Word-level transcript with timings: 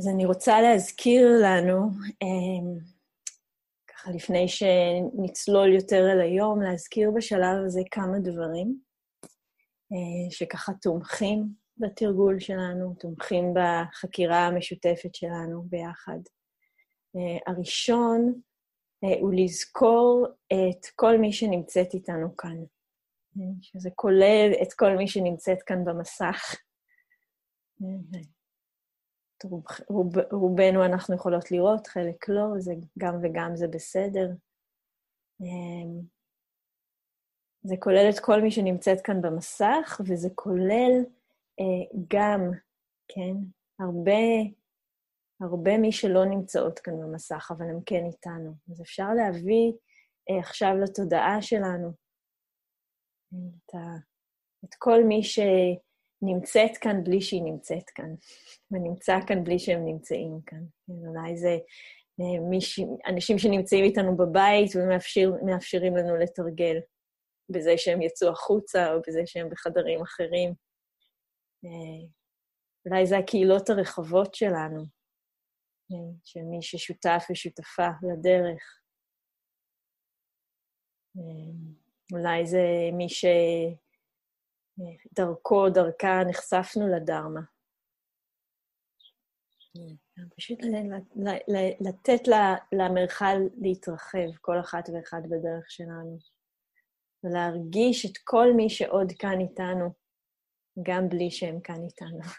אז 0.00 0.08
אני 0.08 0.24
רוצה 0.24 0.60
להזכיר 0.60 1.28
לנו, 1.42 1.90
ככה 3.88 4.10
לפני 4.10 4.48
שנצלול 4.48 5.74
יותר 5.74 6.12
אל 6.12 6.20
היום, 6.20 6.62
להזכיר 6.62 7.10
בשלב 7.16 7.64
הזה 7.66 7.80
כמה 7.90 8.18
דברים 8.18 8.80
שככה 10.30 10.72
תומכים 10.82 11.48
בתרגול 11.76 12.40
שלנו, 12.40 12.94
תומכים 12.98 13.54
בחקירה 13.54 14.46
המשותפת 14.46 15.14
שלנו 15.14 15.62
ביחד. 15.62 16.18
הראשון 17.46 18.40
הוא 19.20 19.32
לזכור 19.34 20.26
את 20.52 20.86
כל 20.96 21.18
מי 21.18 21.32
שנמצאת 21.32 21.94
איתנו 21.94 22.36
כאן, 22.36 22.56
שזה 23.62 23.90
כולל 23.94 24.52
את 24.62 24.72
כל 24.72 24.96
מי 24.96 25.08
שנמצאת 25.08 25.62
כאן 25.62 25.84
במסך. 25.84 26.54
רוב, 29.44 29.64
רוב, 29.88 30.18
רובנו 30.32 30.84
אנחנו 30.84 31.14
יכולות 31.14 31.50
לראות, 31.50 31.86
חלק 31.86 32.28
לא, 32.28 32.58
זה 32.58 32.72
גם 32.98 33.14
וגם 33.22 33.56
זה 33.56 33.68
בסדר. 33.68 34.30
אמ, 35.40 36.00
זה 37.62 37.74
כולל 37.78 38.10
את 38.14 38.20
כל 38.20 38.42
מי 38.42 38.50
שנמצאת 38.50 39.00
כאן 39.00 39.22
במסך, 39.22 40.00
וזה 40.06 40.28
כולל 40.34 41.04
אה, 41.60 41.98
גם, 42.08 42.50
כן, 43.08 43.34
הרבה, 43.78 44.22
הרבה 45.40 45.78
מי 45.78 45.92
שלא 45.92 46.24
נמצאות 46.24 46.78
כאן 46.78 47.00
במסך, 47.00 47.50
אבל 47.56 47.66
הם 47.66 47.80
כן 47.86 48.04
איתנו. 48.06 48.52
אז 48.70 48.80
אפשר 48.80 49.08
להביא 49.14 49.72
אה, 50.30 50.38
עכשיו 50.38 50.74
לתודעה 50.84 51.42
שלנו 51.42 51.92
את, 53.28 53.74
ה, 53.74 53.78
את 54.64 54.74
כל 54.78 55.04
מי 55.04 55.22
ש... 55.22 55.38
נמצאת 56.22 56.76
כאן 56.80 57.04
בלי 57.04 57.20
שהיא 57.20 57.42
נמצאת 57.42 57.90
כאן, 57.90 58.14
ונמצא 58.70 59.18
כאן 59.26 59.44
בלי 59.44 59.58
שהם 59.58 59.84
נמצאים 59.84 60.40
כאן. 60.46 60.64
כן, 60.86 61.06
אולי 61.06 61.36
זה 61.36 61.58
אה, 62.20 62.40
מיש... 62.50 62.80
אנשים 63.06 63.38
שנמצאים 63.38 63.84
איתנו 63.84 64.16
בבית 64.16 64.70
ומאפשרים 64.76 65.96
לנו 65.96 66.16
לתרגל 66.16 66.76
בזה 67.48 67.72
שהם 67.76 68.02
יצאו 68.02 68.28
החוצה 68.28 68.92
או 68.92 69.00
בזה 69.08 69.22
שהם 69.26 69.48
בחדרים 69.50 70.02
אחרים. 70.02 70.54
אה, 71.64 72.08
אולי 72.86 73.06
זה 73.06 73.18
הקהילות 73.18 73.70
הרחבות 73.70 74.34
שלנו, 74.34 74.84
אה, 75.92 76.12
של 76.24 76.40
מי 76.40 76.62
ששותף 76.62 77.24
ושותפה 77.30 77.88
לדרך. 78.02 78.80
אולי 82.12 82.46
זה 82.46 82.64
מי 82.92 83.08
ש... 83.08 83.24
דרכו, 85.12 85.68
דרכה, 85.68 86.20
נחשפנו 86.30 86.88
לדרמה. 86.88 87.40
פשוט 90.36 90.58
לתת 91.80 92.28
למרחל 92.72 93.36
להתרחב, 93.60 94.36
כל 94.40 94.60
אחת 94.60 94.88
ואחד 94.88 95.22
בדרך 95.24 95.70
שלנו. 95.70 96.18
ולהרגיש 97.24 98.06
את 98.06 98.18
כל 98.24 98.46
מי 98.56 98.70
שעוד 98.70 99.12
כאן 99.18 99.40
איתנו, 99.40 99.90
גם 100.82 101.08
בלי 101.08 101.30
שהם 101.30 101.60
כאן 101.60 101.84
איתנו, 101.84 102.20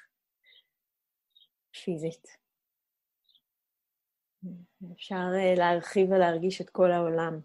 פיזית. 1.83 2.27
אפשר 4.93 5.25
אה, 5.35 5.53
להרחיב 5.57 6.11
ולהרגיש 6.11 6.61
את 6.61 6.69
כל 6.69 6.91
העולם. 6.91 7.39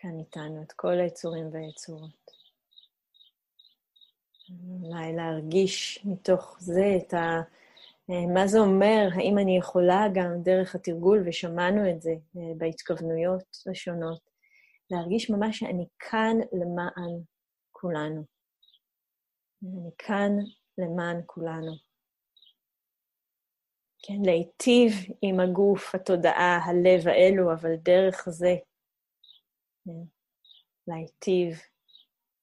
כאן 0.00 0.18
איתנו, 0.18 0.62
את 0.62 0.72
כל 0.72 1.00
היצורים 1.00 1.48
והיצורות. 1.52 2.30
אולי 4.82 5.12
להרגיש 5.16 6.02
מתוך 6.04 6.56
זה 6.60 6.96
את 6.96 7.14
ה... 7.14 7.40
מה 8.34 8.46
זה 8.46 8.58
אומר, 8.58 9.08
האם 9.14 9.38
אני 9.38 9.58
יכולה 9.58 10.06
גם 10.14 10.42
דרך 10.42 10.74
התרגול, 10.74 11.22
ושמענו 11.26 11.90
את 11.90 12.02
זה 12.02 12.10
אה, 12.36 12.42
בהתכוונויות 12.58 13.56
השונות, 13.70 14.20
להרגיש 14.90 15.30
ממש 15.30 15.58
שאני 15.58 15.86
כאן 15.98 16.36
למען 16.52 17.22
כולנו. 17.72 18.24
אני 19.62 19.90
כאן 19.98 20.32
למען 20.78 21.20
כולנו. 21.26 21.72
כן, 24.02 24.22
להיטיב 24.24 24.92
עם 25.22 25.40
הגוף, 25.40 25.94
התודעה, 25.94 26.58
הלב 26.64 27.08
האלו, 27.08 27.52
אבל 27.52 27.76
דרך 27.76 28.28
זה 28.28 28.56
להיטיב 30.86 31.58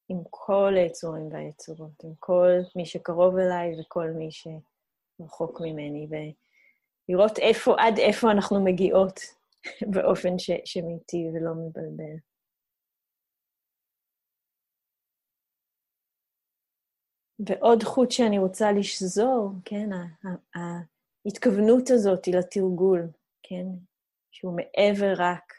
עם 0.10 0.18
כל 0.30 0.74
היצורים 0.76 1.32
והיצורות, 1.32 2.04
עם 2.04 2.14
כל 2.20 2.52
מי 2.76 2.86
שקרוב 2.86 3.38
אליי 3.38 3.80
וכל 3.80 4.08
מי 4.18 4.30
שרחוק 4.32 5.62
ממני, 5.62 6.08
ולראות 6.10 7.40
איפה, 7.40 7.76
עד 7.80 7.98
איפה 7.98 8.32
אנחנו 8.32 8.64
מגיעות 8.64 9.20
באופן 9.94 10.40
ש, 10.40 10.52
שמיטיב 10.66 11.34
ולא 11.34 11.54
מבלבל. 11.54 12.16
ועוד 17.40 17.84
חוט 17.84 18.12
שאני 18.12 18.40
רוצה 18.40 18.72
לשזור, 18.72 19.52
כן, 19.66 19.90
ההתכוונות 21.26 21.90
הזאת 21.90 22.26
היא 22.26 22.36
לתרגול, 22.36 23.02
כן, 23.44 23.66
שהוא 24.32 24.56
מעבר 24.56 25.14
רק 25.18 25.54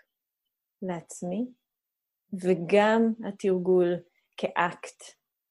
לעצמי, 0.82 1.46
וגם 2.32 3.12
התרגול 3.28 3.94
כאקט, 4.36 5.02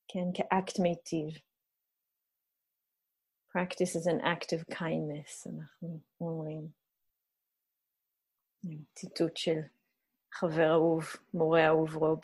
כן, 0.08 0.34
כאקט 0.34 0.80
מיטיב. 0.80 1.30
Practice 3.56 3.96
is 3.96 4.08
an 4.08 4.22
act 4.22 4.50
of 4.53 4.75
kindness, 4.75 5.50
אנחנו 5.50 6.00
אומרים. 6.22 6.68
ציטוט 8.94 9.38
של 9.38 9.59
חבר 10.31 10.72
אהוב, 10.72 11.03
מורה 11.34 11.68
אהוב 11.68 11.96
רוב, 11.96 12.19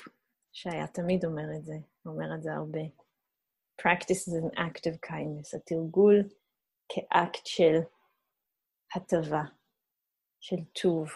שהיה 0.52 0.88
תמיד 0.88 1.26
אומר 1.26 1.56
את 1.58 1.66
זה, 1.66 1.76
אומר 2.06 2.36
את 2.36 2.44
זה 2.44 2.54
הרבה. 2.54 2.80
Practice 3.82 4.28
is 4.28 4.44
an 4.44 4.58
act 4.58 4.82
of 4.82 5.10
kindness, 5.10 5.58
התרגול 5.58 6.16
כאקט 6.90 7.46
של 7.46 7.76
הטבה, 8.96 9.44
של 10.40 10.64
טוב. 10.82 11.10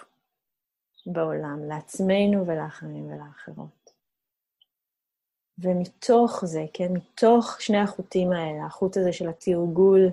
בעולם, 1.05 1.59
לעצמנו 1.67 2.47
ולאחרים 2.47 3.11
ולאחרות. 3.11 3.91
ומתוך 5.57 6.45
זה, 6.45 6.65
כן, 6.73 6.93
מתוך 6.93 7.61
שני 7.61 7.77
החוטים 7.77 8.31
האלה, 8.31 8.65
החוט 8.65 8.97
הזה 8.97 9.13
של 9.13 9.29
התרגול 9.29 10.09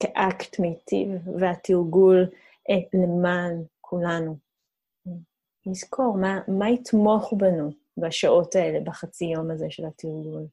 כאקט 0.00 0.58
מיטיב, 0.58 1.08
והתרגול 1.40 2.30
אה, 2.70 3.00
למען 3.02 3.62
כולנו, 3.80 4.36
נזכור 5.66 6.16
מה, 6.16 6.40
מה 6.48 6.70
יתמוך 6.70 7.32
בנו 7.36 7.70
בשעות 7.96 8.54
האלה, 8.54 8.80
בחצי 8.80 9.24
יום 9.24 9.50
הזה 9.50 9.66
של 9.70 9.86
התרגול. 9.86 10.46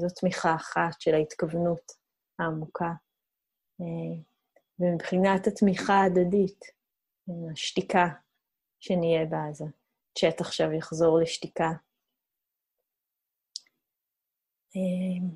זו 0.00 0.06
תמיכה 0.20 0.54
אחת 0.54 1.00
של 1.00 1.14
ההתכוונות 1.14 1.92
העמוקה. 2.38 2.92
אה, 3.80 4.22
ומבחינת 4.80 5.46
התמיכה 5.46 5.94
ההדדית, 5.94 6.64
השתיקה 7.52 8.08
שנהיה 8.86 9.24
בעזה. 9.24 9.64
צ'אט 10.18 10.40
עכשיו 10.40 10.72
יחזור 10.72 11.18
לשתיקה. 11.18 11.70
אמ, 14.76 15.28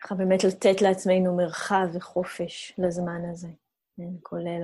ככה 0.00 0.14
באמת 0.14 0.44
לתת 0.44 0.82
לעצמנו 0.82 1.36
מרחב 1.36 1.86
וחופש 1.94 2.72
לזמן 2.78 3.30
הזה, 3.30 3.48
כן? 3.96 4.12
כולל 4.22 4.62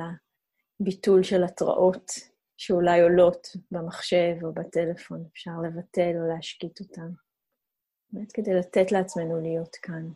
הביטול 0.81 1.23
של 1.23 1.45
התראות 1.45 2.13
שאולי 2.57 3.01
עולות 3.01 3.47
במחשב 3.71 4.35
או 4.43 4.53
בטלפון, 4.53 5.25
אפשר 5.33 5.51
לבטל 5.65 6.13
או 6.17 6.29
להשקיט 6.29 6.81
אותן. 6.81 7.11
באמת 8.11 8.33
כדי 8.33 8.55
לתת 8.55 8.93
לעצמנו 8.93 9.41
להיות 9.41 9.77
כאן. 9.77 10.09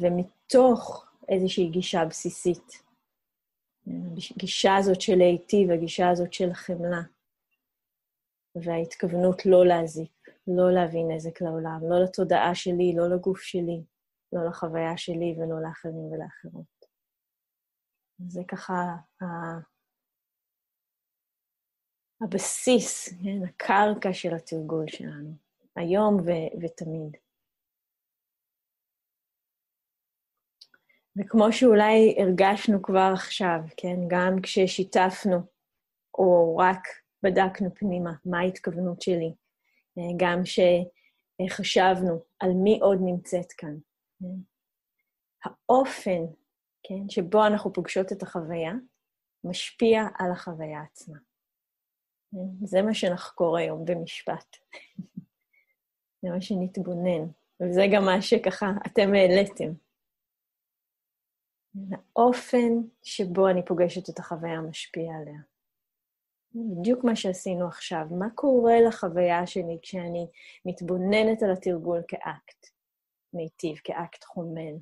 ומתוך 0.00 1.06
איזושהי 1.28 1.68
גישה 1.68 2.04
בסיסית 2.04 2.82
הגישה 3.86 4.76
הזאת 4.76 5.00
של 5.00 5.14
להיטיב, 5.16 5.70
הגישה 5.70 6.10
הזאת 6.10 6.32
של 6.32 6.54
חמלה, 6.54 7.02
וההתכוונות 8.54 9.46
לא 9.46 9.66
להזיק, 9.66 10.28
לא 10.46 10.72
להביא 10.74 11.04
נזק 11.08 11.42
לעולם, 11.42 11.80
לא 11.90 12.04
לתודעה 12.04 12.54
שלי, 12.54 12.94
לא 12.96 13.08
לגוף 13.14 13.40
שלי, 13.40 13.84
לא 14.32 14.46
לחוויה 14.48 14.96
שלי 14.96 15.36
ולא 15.38 15.62
לאחרים 15.62 16.12
ולאחרות. 16.12 16.84
זה 18.28 18.40
ככה 18.48 18.96
הבסיס, 22.20 23.08
כן, 23.08 23.44
הקרקע 23.48 24.12
של 24.12 24.34
התרגול 24.34 24.84
שלנו, 24.88 25.36
היום 25.76 26.14
ו- 26.14 26.62
ותמיד. 26.62 27.23
וכמו 31.18 31.52
שאולי 31.52 32.16
הרגשנו 32.18 32.82
כבר 32.82 33.10
עכשיו, 33.14 33.60
כן, 33.76 33.96
גם 34.08 34.36
כששיתפנו, 34.42 35.36
או 36.18 36.56
רק 36.56 36.88
בדקנו 37.22 37.74
פנימה 37.74 38.12
מה 38.24 38.40
ההתכוונות 38.40 39.02
שלי, 39.02 39.34
גם 40.16 40.40
כשחשבנו 40.42 42.20
על 42.40 42.50
מי 42.52 42.78
עוד 42.82 42.98
נמצאת 43.04 43.52
כאן, 43.52 43.76
כן? 44.20 44.26
האופן, 45.44 46.24
כן, 46.82 47.08
שבו 47.08 47.46
אנחנו 47.46 47.72
פוגשות 47.72 48.12
את 48.12 48.22
החוויה, 48.22 48.72
משפיע 49.44 50.02
על 50.18 50.32
החוויה 50.32 50.82
עצמה. 50.82 51.18
כן? 52.32 52.66
זה 52.66 52.82
מה 52.82 52.94
שנחקור 52.94 53.56
היום 53.56 53.84
במשפט. 53.84 54.56
זה 56.22 56.30
מה 56.30 56.40
שנתבונן, 56.40 57.26
וזה 57.60 57.82
גם 57.92 58.04
מה 58.04 58.22
שככה 58.22 58.66
אתם 58.86 59.14
העליתם. 59.14 59.83
האופן 62.16 62.72
שבו 63.02 63.48
אני 63.48 63.64
פוגשת 63.64 64.10
את 64.10 64.18
החוויה 64.18 64.60
משפיע 64.60 65.12
עליה. 65.20 65.38
בדיוק 66.54 67.04
מה 67.04 67.16
שעשינו 67.16 67.66
עכשיו. 67.66 68.06
מה 68.18 68.30
קורה 68.34 68.74
לחוויה 68.88 69.46
שלי 69.46 69.78
כשאני 69.82 70.26
מתבוננת 70.64 71.42
על 71.42 71.52
התרגול 71.52 72.02
כאקט 72.08 72.66
מיטיב, 73.32 73.76
כאקט 73.84 74.24
חומל? 74.24 74.74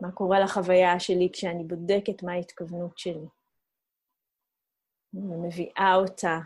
מה 0.00 0.12
קורה 0.12 0.40
לחוויה 0.40 1.00
שלי 1.00 1.28
כשאני 1.32 1.64
בודקת 1.64 2.22
מה 2.22 2.32
ההתכוונות 2.32 2.98
שלי? 2.98 3.26
ומביאה 5.14 5.94
אותה 5.94 6.38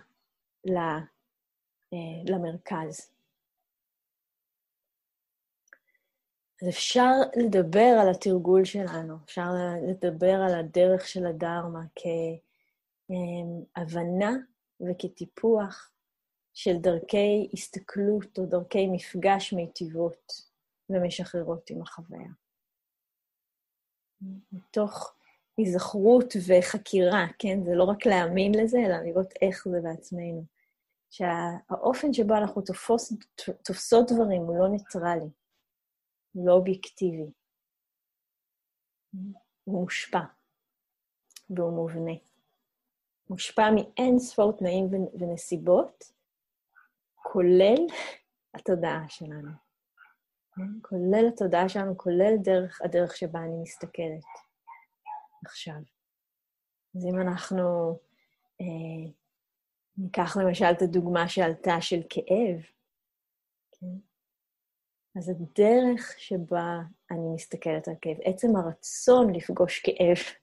אה, 1.92 2.22
למרכז. 2.28 3.15
אז 6.62 6.68
אפשר 6.68 7.10
לדבר 7.36 7.98
על 8.00 8.10
התרגול 8.10 8.64
שלנו, 8.64 9.16
אפשר 9.24 9.48
לדבר 9.88 10.34
על 10.48 10.54
הדרך 10.54 11.08
של 11.08 11.26
הדרמה 11.26 11.82
כהבנה 13.08 14.32
וכטיפוח 14.80 15.90
של 16.54 16.76
דרכי 16.76 17.48
הסתכלות 17.52 18.38
או 18.38 18.46
דרכי 18.46 18.86
מפגש 18.86 19.52
מיטיבות 19.52 20.32
ומשחררות 20.90 21.70
עם 21.70 21.82
החוויה. 21.82 22.30
מתוך 24.52 25.14
היזכרות 25.56 26.34
וחקירה, 26.46 27.26
כן? 27.38 27.64
זה 27.64 27.74
לא 27.74 27.84
רק 27.84 28.06
להאמין 28.06 28.54
לזה, 28.54 28.78
אלא 28.78 28.96
לראות 28.96 29.32
איך 29.42 29.68
זה 29.68 29.80
בעצמנו. 29.82 30.44
שהאופן 31.10 32.12
שבו 32.12 32.34
אנחנו 32.34 32.62
תופוס, 32.62 33.12
תופסות 33.64 34.12
דברים 34.12 34.42
הוא 34.42 34.58
לא 34.58 34.68
ניטרלי. 34.68 35.30
לא 36.44 36.52
אובייקטיבי. 36.52 37.30
הוא 39.64 39.82
מושפע, 39.82 40.20
והוא 41.50 41.72
מובנה. 41.72 42.12
מושפע 43.30 43.70
מאין 43.74 44.18
ספור 44.18 44.52
תנאים 44.52 44.88
ונסיבות, 45.20 46.04
כולל 47.14 47.86
התודעה 48.54 49.04
שלנו. 49.08 49.50
כולל 50.82 51.28
התודעה 51.28 51.68
שלנו, 51.68 51.98
כולל 51.98 52.36
דרך, 52.42 52.80
הדרך 52.82 53.16
שבה 53.16 53.40
אני 53.40 53.62
מסתכלת 53.62 54.24
עכשיו. 55.44 55.80
אז 56.96 57.06
אם 57.06 57.20
אנחנו 57.20 57.98
אה, 58.60 59.12
ניקח 59.98 60.36
למשל 60.36 60.64
את 60.76 60.82
הדוגמה 60.82 61.28
שעלתה 61.28 61.80
של 61.80 62.00
כאב, 62.08 62.62
כן? 63.72 64.15
אז 65.18 65.28
הדרך 65.28 66.14
שבה 66.18 66.80
אני 67.10 67.34
מסתכלת 67.34 67.88
על 67.88 67.94
כאב, 68.00 68.16
עצם 68.24 68.56
הרצון 68.56 69.34
לפגוש 69.34 69.78
כאב, 69.78 70.36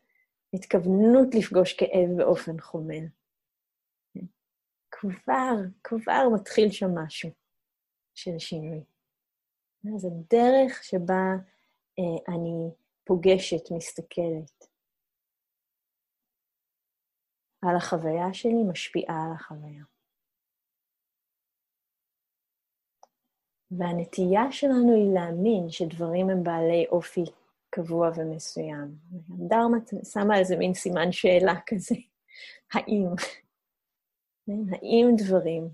התכוונות 0.53 1.35
לפגוש 1.35 1.73
כאב 1.73 2.17
באופן 2.17 2.59
חומל, 2.59 3.05
כבר, 4.91 5.55
כבר 5.83 6.23
מתחיל 6.35 6.71
שם 6.71 6.87
משהו 6.95 7.29
של 8.13 8.39
שינוי. 8.39 8.83
אז 9.95 10.05
הדרך 10.05 10.83
שבה 10.83 11.35
אה, 11.99 12.33
אני 12.35 12.71
פוגשת, 13.03 13.71
מסתכלת 13.71 14.67
על 17.61 17.75
החוויה 17.75 18.33
שלי, 18.33 18.63
משפיעה 18.71 19.25
על 19.25 19.31
החוויה. 19.35 19.92
והנטייה 23.77 24.51
שלנו 24.51 24.93
היא 24.95 25.13
להאמין 25.13 25.69
שדברים 25.69 26.29
הם 26.29 26.43
בעלי 26.43 26.85
אופי 26.89 27.23
קבוע 27.69 28.09
ומסוים. 28.15 28.95
דרמה 29.29 29.77
שמה 30.13 30.39
איזה 30.39 30.57
מין 30.57 30.73
סימן 30.73 31.11
שאלה 31.11 31.53
כזה, 31.67 31.95
האם? 32.73 33.07
כן, 34.45 34.73
האם 34.75 35.07
דברים, 35.17 35.69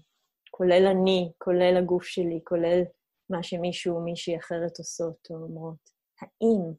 כולל 0.51 0.87
אני, 0.91 1.31
כולל 1.37 1.77
הגוף 1.77 2.03
שלי, 2.03 2.41
כולל 2.43 2.81
מה 3.29 3.43
שמישהו 3.43 3.95
או 3.95 4.01
מישהי 4.01 4.37
אחרת 4.37 4.77
עושות 4.77 5.27
או 5.29 5.35
אומרות, 5.35 5.89
האם? 6.21 6.73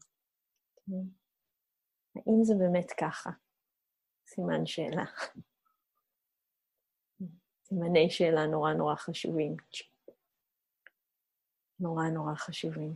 כן, 0.76 1.08
האם 2.16 2.44
זה 2.44 2.54
באמת 2.58 2.92
ככה? 3.00 3.30
סימן 4.26 4.66
שאלה. 4.66 5.04
סימני 7.64 8.10
שאלה 8.10 8.46
נורא 8.46 8.72
נורא 8.72 8.94
חשובים. 8.94 9.56
נורא 11.80 12.04
נורא 12.04 12.34
חשובים. 12.34 12.94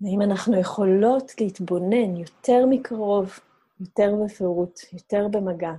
ואם 0.00 0.22
אנחנו 0.22 0.60
יכולות 0.60 1.40
להתבונן 1.40 2.16
יותר 2.16 2.66
מקרוב, 2.70 3.38
יותר 3.80 4.12
בפירוט, 4.24 4.80
יותר 4.92 5.28
במגע, 5.30 5.72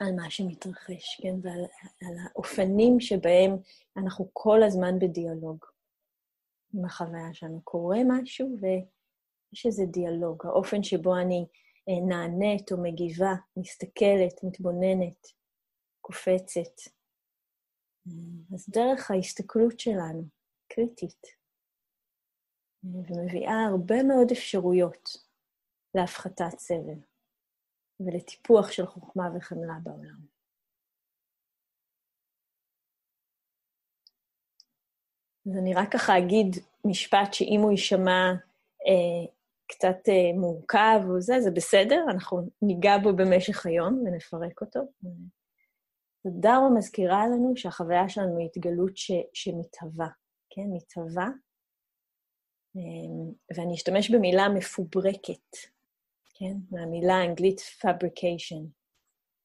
על 0.00 0.14
מה 0.16 0.30
שמתרחש, 0.30 1.20
כן? 1.22 1.34
ועל 1.42 1.64
על 2.02 2.16
האופנים 2.24 3.00
שבהם 3.00 3.56
אנחנו 3.96 4.30
כל 4.32 4.62
הזמן 4.62 4.98
בדיאלוג 4.98 5.64
עם 6.74 6.84
החוויה 6.84 7.34
שלנו. 7.34 7.60
קורה 7.64 7.98
משהו 8.06 8.56
ויש 8.60 9.66
איזה 9.66 9.84
דיאלוג, 9.86 10.46
האופן 10.46 10.82
שבו 10.82 11.16
אני 11.16 11.46
אה, 11.88 12.06
נענית 12.08 12.72
או 12.72 12.82
מגיבה, 12.82 13.34
מסתכלת, 13.56 14.44
מתבוננת, 14.44 15.35
קופצת. 16.06 16.90
אז 18.54 18.68
דרך 18.68 19.10
ההסתכלות 19.10 19.80
שלנו, 19.80 20.22
קריטית, 20.68 21.26
ומביאה 22.84 23.64
הרבה 23.70 24.02
מאוד 24.02 24.30
אפשרויות 24.32 25.08
להפחתת 25.94 26.58
סבל 26.58 27.00
ולטיפוח 28.00 28.72
של 28.72 28.86
חוכמה 28.86 29.24
וחמלה 29.36 29.74
בעולם. 29.82 30.20
אז 35.46 35.56
אני 35.58 35.74
רק 35.74 35.92
ככה 35.92 36.18
אגיד 36.18 36.56
משפט 36.84 37.32
שאם 37.32 37.60
הוא 37.62 37.70
יישמע 37.70 38.32
אה, 38.86 39.32
קצת 39.68 40.08
אה, 40.08 40.38
מורכב 40.40 41.00
או 41.08 41.20
זה, 41.20 41.40
זה 41.40 41.50
בסדר, 41.50 42.04
אנחנו 42.10 42.48
ניגע 42.62 42.98
בו 43.02 43.16
במשך 43.16 43.66
היום 43.66 44.04
ונפרק 44.06 44.60
אותו. 44.60 44.80
הדרמה 46.26 46.70
מזכירה 46.78 47.26
לנו 47.26 47.56
שהחוויה 47.56 48.08
שלנו 48.08 48.38
היא 48.38 48.48
התגלות 48.54 48.96
ש, 48.96 49.10
שמתהווה, 49.32 50.08
כן? 50.50 50.66
מתהווה. 50.72 51.28
אמ, 52.76 53.32
ואני 53.56 53.74
אשתמש 53.74 54.10
במילה 54.10 54.48
מפוברקת, 54.48 55.56
כן? 56.34 56.56
מהמילה 56.70 57.14
האנגלית 57.14 57.60
fabrication, 57.60 58.62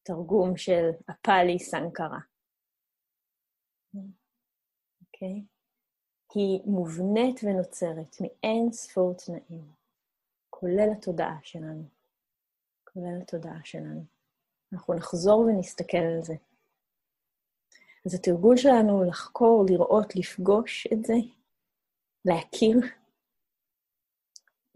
תרגום 0.02 0.56
של 0.56 0.90
הפאלי 1.08 1.58
סנקרה. 1.58 2.18
אוקיי? 5.00 5.44
היא 6.34 6.60
מובנית 6.64 7.40
ונוצרת 7.42 8.16
מאין 8.20 8.72
ספור 8.72 9.14
תנאים, 9.14 9.72
כולל 10.50 10.88
התודעה 10.96 11.38
שלנו. 11.42 11.84
כולל 12.84 13.22
התודעה 13.22 13.60
שלנו. 13.64 14.04
אנחנו 14.72 14.94
נחזור 14.94 15.38
ונסתכל 15.40 15.96
על 15.96 16.22
זה. 16.22 16.34
אז 18.06 18.14
התרגול 18.14 18.56
שלנו 18.56 18.92
הוא 18.92 19.04
לחקור, 19.04 19.64
לראות, 19.70 20.16
לפגוש 20.16 20.86
את 20.92 21.04
זה, 21.04 21.14
להכיר 22.24 22.76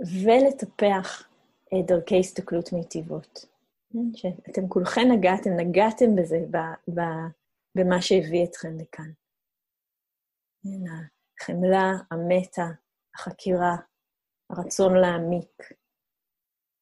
ולטפח 0.00 1.28
אה, 1.72 1.82
דרכי 1.86 2.18
הסתכלות 2.18 2.72
מיטיבות. 2.72 3.46
כן, 3.92 4.16
שאתם 4.16 4.68
כולכם 4.68 5.00
נגעתם, 5.12 5.50
נגעתם 5.50 6.16
בזה, 6.16 6.38
ב, 6.50 6.56
ב, 6.94 7.00
במה 7.74 8.02
שהביא 8.02 8.44
אתכם 8.44 8.78
לכאן. 8.78 9.10
כן, 10.62 10.92
החמלה, 11.40 11.92
המטה, 12.10 12.66
החקירה, 13.14 13.76
הרצון 14.50 14.94
להעמיק, 14.94 15.62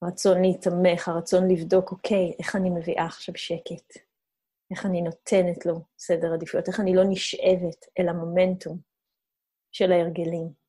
הרצון 0.03 0.43
להתמך, 0.43 1.09
הרצון 1.09 1.51
לבדוק, 1.51 1.93
אוקיי, 1.93 2.35
איך 2.39 2.57
אני 2.57 2.71
מביאה 2.71 3.07
עכשיו 3.07 3.37
שקט? 3.37 4.04
איך 4.71 4.87
אני 4.87 5.03
נותנת 5.03 5.67
לו 5.67 5.75
סדר 5.99 6.35
עדיפויות, 6.35 6.69
איך 6.69 6.81
אני 6.81 6.95
לא 6.95 7.03
נשאבת 7.09 7.87
אל 7.99 8.09
המומנטום 8.09 8.79
של 9.73 9.93
ההרגלים. 9.93 10.65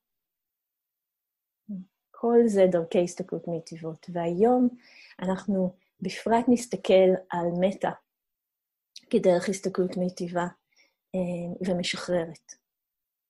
כל 2.12 2.38
זה 2.48 2.66
דרכי 2.72 3.04
הסתכלות 3.04 3.48
מיטיבות. 3.48 4.10
והיום 4.14 4.70
אנחנו 5.20 5.76
בפרט 6.02 6.46
נסתכל 6.48 7.10
על 7.30 7.48
מטה 7.60 7.92
כדרך 9.10 9.50
הסתכלות 9.50 9.98
מיטיבה, 9.98 10.48
ומשחררת, 11.68 12.54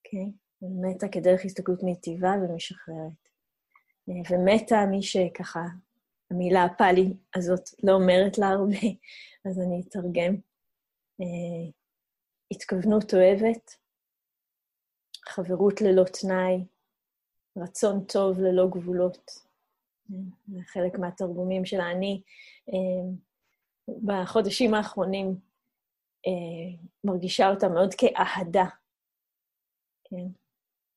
אוקיי? 0.06 0.26
Okay? 0.26 0.46
מטה 0.62 1.08
כדרך 1.08 1.46
הסתכלות 1.46 1.84
מיטיבה 1.84 2.32
ומשחררת. 2.42 3.30
ומטה, 4.08 4.86
מי 4.92 5.02
שככה, 5.02 5.66
המילה 6.32 6.64
הפאלי 6.64 7.14
הזאת 7.36 7.70
לא 7.84 7.92
אומרת 7.92 8.38
לה 8.38 8.48
הרבה, 8.48 8.88
אז 9.46 9.60
אני 9.60 9.82
אתרגם. 9.88 10.36
התכוונות 12.52 13.14
אוהבת, 13.14 13.72
חברות 15.30 15.82
ללא 15.82 16.04
תנאי, 16.04 16.66
רצון 17.58 18.06
טוב 18.06 18.40
ללא 18.40 18.68
גבולות. 18.70 19.32
זה 20.48 20.60
חלק 20.66 21.00
מהתרגומים 21.00 21.66
של 21.66 21.80
האני. 21.80 22.22
בחודשים 24.06 24.74
האחרונים 24.74 25.36
מרגישה 27.04 27.50
אותה 27.50 27.70
מאוד 27.70 27.94
כאהדה, 27.98 28.66
כן? 30.04 30.28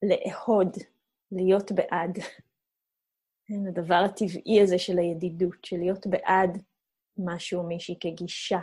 לאהוד, 0.03 0.77
להיות 1.33 1.73
בעד. 1.73 2.19
כן, 3.47 3.67
הדבר 3.69 4.03
הטבעי 4.05 4.63
הזה 4.63 4.79
של 4.79 4.99
הידידות, 4.99 5.65
של 5.65 5.77
להיות 5.77 6.07
בעד 6.07 6.63
משהו 7.17 7.61
או 7.61 7.67
מישהי 7.67 7.99
כגישה, 8.01 8.59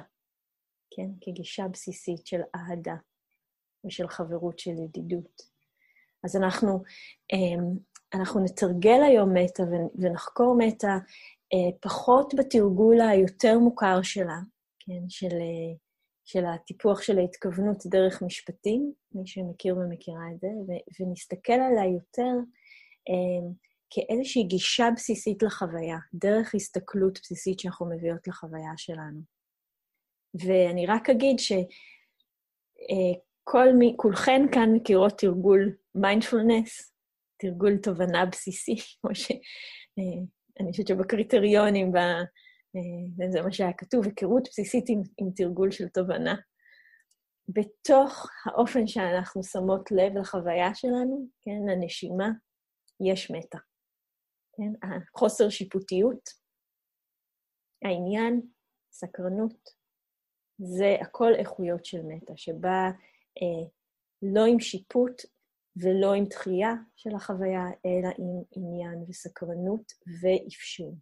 כן? 0.95 1.09
כגישה 1.21 1.67
בסיסית 1.67 2.27
של 2.27 2.41
אהדה 2.55 2.95
ושל 3.85 4.07
חברות, 4.07 4.59
של 4.59 4.71
ידידות. 4.71 5.41
אז 6.23 6.35
אנחנו, 6.35 6.83
אמ, 7.33 7.77
אנחנו 8.13 8.43
נתרגל 8.43 9.01
היום 9.07 9.33
מטה 9.33 9.63
ונחקור 9.95 10.55
מטה 10.57 10.97
אה, 11.53 11.77
פחות 11.81 12.33
בתרגול 12.37 13.01
היותר 13.01 13.59
מוכר 13.59 14.01
שלה, 14.01 14.39
כן? 14.79 15.09
של, 15.09 15.31
אה, 15.31 15.75
של 16.25 16.45
הטיפוח 16.45 17.01
של 17.01 17.17
ההתכוונות 17.17 17.85
דרך 17.85 18.21
משפטים, 18.21 18.93
מי 19.11 19.27
שמכיר 19.27 19.77
ומכירה 19.77 20.31
את 20.35 20.39
זה, 20.39 20.47
ונסתכל 20.99 21.53
עליה 21.53 21.85
יותר 21.85 22.33
אמ, 23.09 23.51
כאיזושהי 23.89 24.43
גישה 24.43 24.87
בסיסית 24.95 25.43
לחוויה, 25.43 25.97
דרך 26.13 26.55
הסתכלות 26.55 27.19
בסיסית 27.21 27.59
שאנחנו 27.59 27.85
מביאות 27.89 28.27
לחוויה 28.27 28.71
שלנו. 28.77 29.34
ואני 30.39 30.85
רק 30.85 31.09
אגיד 31.09 31.39
ש... 31.39 31.51
אה, 31.51 33.21
מי, 33.77 33.93
כולכן 33.97 34.41
כאן 34.51 34.69
מכירות 34.73 35.17
תרגול 35.17 35.75
מיינדפולנס, 35.95 36.93
תרגול 37.37 37.77
תובנה 37.77 38.25
בסיסי, 38.25 38.75
כמו 39.01 39.15
שאני 39.15 40.71
חושבת 40.71 40.87
שבקריטריונים, 40.87 41.91
ב, 41.91 41.97
אה, 41.97 43.31
זה 43.31 43.41
מה 43.41 43.51
שהיה 43.51 43.73
כתוב, 43.73 44.05
היכרות 44.05 44.43
בסיסית 44.43 44.85
עם, 44.89 45.01
עם 45.17 45.31
תרגול 45.35 45.71
של 45.71 45.87
תובנה. 45.87 46.35
בתוך 47.49 48.27
האופן 48.45 48.87
שאנחנו 48.87 49.43
שמות 49.43 49.91
לב 49.91 50.17
לחוויה 50.17 50.75
שלנו, 50.75 51.27
כן, 51.41 51.69
הנשימה, 51.69 52.29
יש 53.05 53.31
מטה. 53.31 53.57
כן, 54.57 54.87
החוסר 54.87 55.49
שיפוטיות, 55.49 56.29
העניין, 57.85 58.41
סקרנות, 58.91 59.69
זה 60.57 60.95
הכל 61.01 61.33
איכויות 61.35 61.85
של 61.85 62.01
מטה, 62.03 62.33
שבה 62.35 62.89
אה, 63.41 63.69
לא 64.21 64.45
עם 64.45 64.59
שיפוט 64.59 65.21
ולא 65.75 66.13
עם 66.13 66.25
דחייה 66.25 66.73
של 66.95 67.15
החוויה, 67.15 67.63
אלא 67.85 68.09
עם 68.17 68.43
עניין 68.51 69.05
וסקרנות 69.09 69.91
ואפשור. 70.21 70.95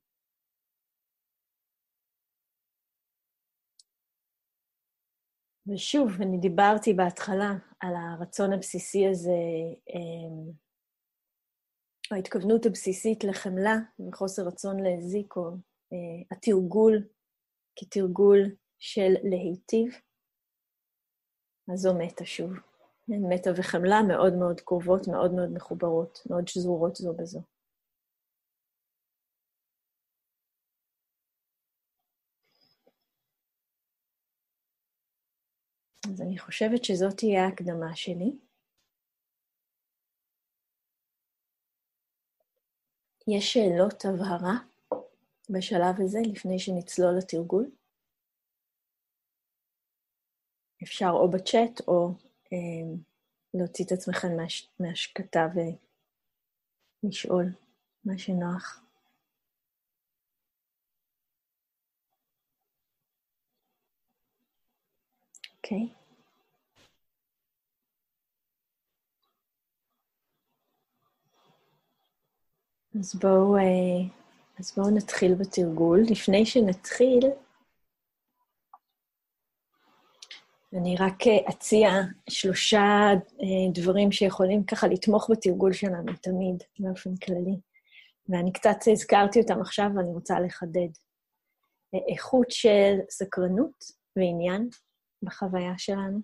ושוב, 5.67 6.21
אני 6.21 6.37
דיברתי 6.37 6.93
בהתחלה 6.93 7.51
על 7.79 7.93
הרצון 7.95 8.53
הבסיסי 8.53 9.07
הזה, 9.07 9.31
אה, 9.89 10.53
או 12.11 12.15
ההתכוונות 12.15 12.65
הבסיסית 12.65 13.23
לחמלה 13.23 13.75
וחוסר 14.07 14.41
רצון 14.47 14.79
להזיק, 14.79 15.35
או 15.35 15.49
אה, 15.93 16.37
התרגול 16.37 17.07
כתרגול 17.75 18.55
של 18.85 19.13
להיטיב. 19.23 20.01
אז 21.73 21.79
זו 21.79 21.93
מתה 21.93 22.25
שוב. 22.25 22.51
מתה 23.07 23.49
וחמלה 23.57 24.01
מאוד 24.07 24.33
מאוד 24.33 24.61
קרובות, 24.61 25.07
מאוד 25.07 25.31
מאוד 25.33 25.49
מחוברות, 25.53 26.19
מאוד 26.29 26.47
שזורות 26.47 26.95
זו 26.95 27.13
בזו. 27.13 27.41
אז 36.11 36.21
אני 36.21 36.37
חושבת 36.37 36.83
שזאת 36.83 37.17
תהיה 37.17 37.45
ההקדמה 37.45 37.95
שלי. 37.95 38.31
יש 43.27 43.53
שאלות 43.53 44.05
הבהרה 44.05 44.57
בשלב 45.49 46.01
הזה, 46.01 46.19
לפני 46.31 46.59
שנצלול 46.59 47.17
לתרגול? 47.17 47.82
אפשר 50.83 51.09
או 51.09 51.31
בצ'אט 51.31 51.81
או 51.87 52.11
אה, 52.53 52.57
להוציא 53.53 53.85
את 53.85 53.91
עצמכם 53.91 54.37
מהש, 54.37 54.69
מהשקטה 54.79 55.47
ולשאול 57.03 57.45
מה 58.05 58.17
שנוח. 58.17 58.83
אוקיי. 65.57 65.87
Okay. 65.91 66.03
אז 72.99 73.15
בואו, 73.15 73.57
אה, 73.57 73.61
אז 74.59 74.73
בואו 74.77 74.89
נתחיל 74.89 75.33
בתרגול. 75.35 76.03
לפני 76.11 76.45
שנתחיל, 76.45 77.19
אני 80.77 80.95
רק 80.99 81.27
אה, 81.27 81.49
אציע 81.49 81.89
שלושה 82.29 83.09
אה, 83.41 83.71
דברים 83.73 84.11
שיכולים 84.11 84.63
ככה 84.63 84.87
לתמוך 84.87 85.29
בתרגול 85.31 85.73
שלנו 85.73 86.13
תמיד, 86.21 86.63
באופן 86.79 87.15
כללי. 87.15 87.57
ואני 88.29 88.53
קצת 88.53 88.77
הזכרתי 88.91 89.41
אותם 89.41 89.61
עכשיו 89.61 89.85
ואני 89.95 90.09
רוצה 90.09 90.39
לחדד. 90.39 90.89
אה, 91.93 91.99
איכות 92.11 92.51
של 92.51 92.99
סקרנות 93.09 93.83
ועניין 94.15 94.69
בחוויה 95.23 95.73
שלנו, 95.77 96.19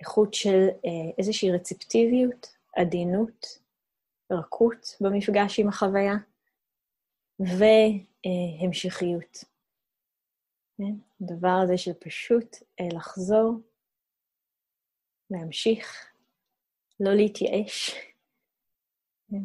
איכות 0.00 0.34
של 0.34 0.68
איזושהי 1.18 1.50
רציפטיביות, 1.50 2.46
עדינות, 2.76 3.46
רכות 4.32 4.96
במפגש 5.00 5.60
עם 5.60 5.68
החוויה, 5.68 6.14
והמשכיות. 7.40 9.44
כן? 10.78 11.09
הדבר 11.20 11.60
הזה 11.64 11.78
של 11.78 11.92
פשוט 11.94 12.56
אה, 12.80 12.88
לחזור, 12.96 13.60
להמשיך, 15.30 16.12
לא 17.00 17.14
להתייאש, 17.14 17.90
כן? 19.30 19.36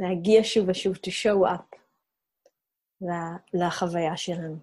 להגיע 0.00 0.40
שוב 0.42 0.68
ושוב, 0.68 0.94
to 0.94 1.10
show 1.10 1.50
up 1.50 1.78
לחוויה 3.54 4.16
שלנו. 4.16 4.58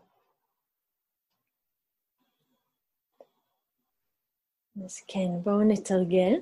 אז 4.85 5.03
כן, 5.07 5.41
בואו 5.43 5.61
נתרגל. 5.67 6.41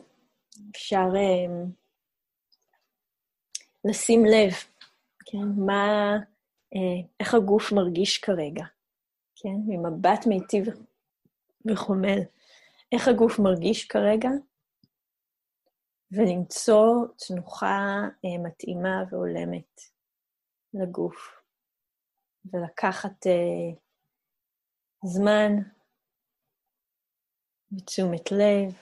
אפשר 0.71 1.05
um, 1.13 1.69
לשים 3.85 4.25
לב, 4.25 4.51
כן, 5.25 5.65
מה, 5.65 6.17
איך 7.19 7.33
הגוף 7.33 7.71
מרגיש 7.71 8.17
כרגע, 8.17 8.65
כן? 9.35 9.55
ממבט 9.67 10.27
מיטיב 10.27 10.65
וחומל. 11.65 12.19
איך 12.91 13.07
הגוף 13.07 13.39
מרגיש 13.39 13.87
כרגע, 13.87 14.29
ולמצוא 16.11 17.05
תנוחה 17.27 18.01
אה, 18.25 18.43
מתאימה 18.43 19.03
והולמת 19.09 19.81
לגוף, 20.73 21.41
ולקחת 22.45 23.27
אה, 23.27 23.77
זמן 25.03 25.51
ותשומת 27.71 28.31
לב, 28.31 28.73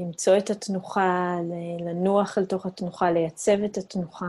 למצוא 0.00 0.38
את 0.38 0.50
התנוחה, 0.50 1.36
לנוח 1.80 2.38
אל 2.38 2.46
תוך 2.46 2.66
התנוחה, 2.66 3.10
לייצב 3.10 3.62
את 3.64 3.76
התנוחה. 3.76 4.26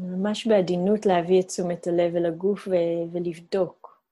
ממש 0.00 0.46
בעדינות 0.46 1.06
להביא 1.06 1.40
את 1.40 1.46
תשומת 1.46 1.86
הלב 1.86 2.16
אל 2.16 2.26
הגוף 2.26 2.68
ו- 2.68 3.12
ולבדוק. 3.12 4.02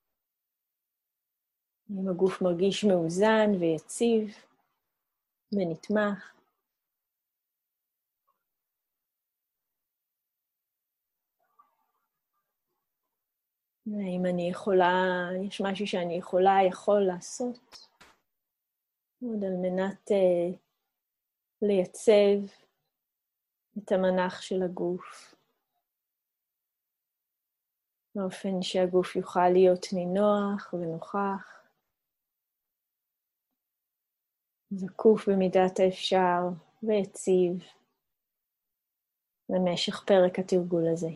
אם 1.90 2.08
הגוף 2.08 2.42
מרגיש 2.42 2.84
מאוזן 2.84 3.50
ויציב 3.60 4.34
ונתמך. 5.52 6.34
האם 13.86 14.26
אני 14.26 14.50
יכולה, 14.50 15.28
יש 15.46 15.60
משהו 15.60 15.86
שאני 15.86 16.14
יכולה, 16.14 16.58
יכול 16.68 17.00
לעשות, 17.00 17.88
עוד 19.22 19.44
על 19.44 19.56
מנת 19.62 20.10
uh, 20.10 20.56
לייצב 21.62 22.54
את 23.78 23.92
המנח 23.92 24.40
של 24.40 24.62
הגוף. 24.62 25.33
באופן 28.14 28.62
שהגוף 28.62 29.16
יוכל 29.16 29.48
להיות 29.48 29.86
נינוח 29.92 30.74
ונוכח, 30.74 31.54
זקוף 34.70 35.28
במידת 35.28 35.80
האפשר 35.80 36.40
ויציב 36.82 37.64
למשך 39.48 40.04
פרק 40.06 40.38
התרגול 40.38 40.88
הזה. 40.92 41.10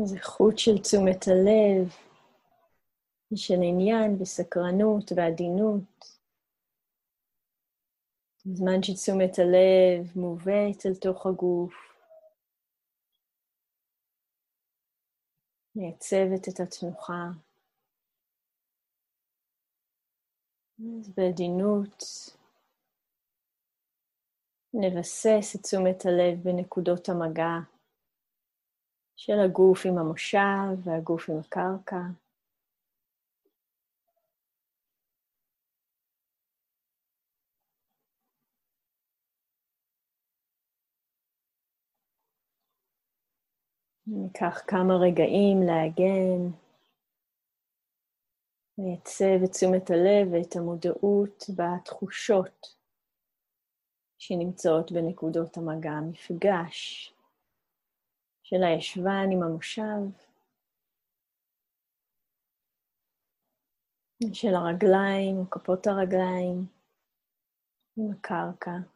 איזה 0.00 0.18
חוט 0.22 0.58
של 0.58 0.78
תשומת 0.82 1.24
הלב, 1.28 1.88
של 3.34 3.60
עניין 3.62 4.22
וסקרנות 4.22 5.12
ועדינות. 5.16 6.18
בזמן 8.46 8.82
שתשומת 8.82 9.38
הלב 9.38 10.12
מובאת 10.16 10.86
אל 10.86 10.94
תוך 10.94 11.26
הגוף, 11.26 11.74
מייצבת 15.76 16.48
את 16.48 16.60
התנוחה. 16.60 17.24
אז 20.78 21.08
בעדינות 21.16 22.02
נבסס 24.74 25.56
את 25.56 25.62
תשומת 25.62 26.06
הלב 26.06 26.42
בנקודות 26.44 27.08
המגע. 27.08 27.73
של 29.16 29.40
הגוף 29.44 29.86
עם 29.86 29.98
המושב 29.98 30.88
והגוף 30.88 31.30
עם 31.30 31.38
הקרקע. 31.38 31.96
ניקח 44.06 44.62
כמה 44.66 44.94
רגעים 44.96 45.62
להגן, 45.62 46.50
לייצב 48.78 49.44
את 49.44 49.50
תשומת 49.50 49.90
הלב 49.90 50.32
ואת 50.32 50.56
המודעות 50.56 51.44
בתחושות 51.56 52.76
שנמצאות 54.18 54.92
בנקודות 54.92 55.56
המגע, 55.56 56.00
מפגש 56.10 57.13
של 58.44 58.62
הישבן 58.62 59.28
עם 59.32 59.42
המושב, 59.42 60.24
של 64.32 64.54
הרגליים 64.54 65.46
כפות 65.50 65.86
הרגליים 65.86 66.66
עם 67.96 68.10
הקרקע. 68.12 68.93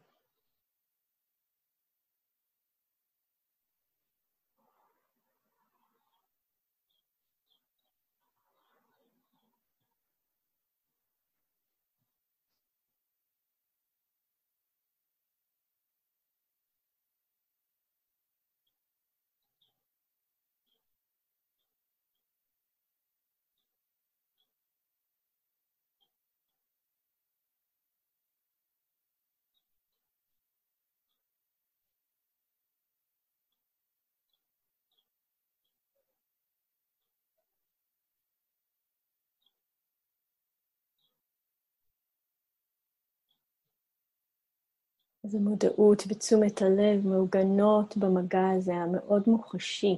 אז 45.28 45.34
המודעות 45.34 46.02
ותשומת 46.08 46.62
הלב 46.62 47.06
מעוגנות 47.06 47.96
במגע 47.96 48.48
הזה 48.56 48.74
המאוד 48.74 49.22
מוחשי. 49.26 49.96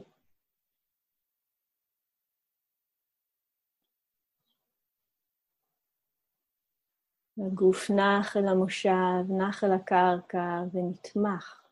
הגוף 7.39 7.91
נח 7.91 8.37
אל 8.37 8.49
המושב, 8.49 9.33
נח 9.39 9.65
אל 9.65 9.73
הקרקע 9.73 10.63
ונתמך 10.73 11.63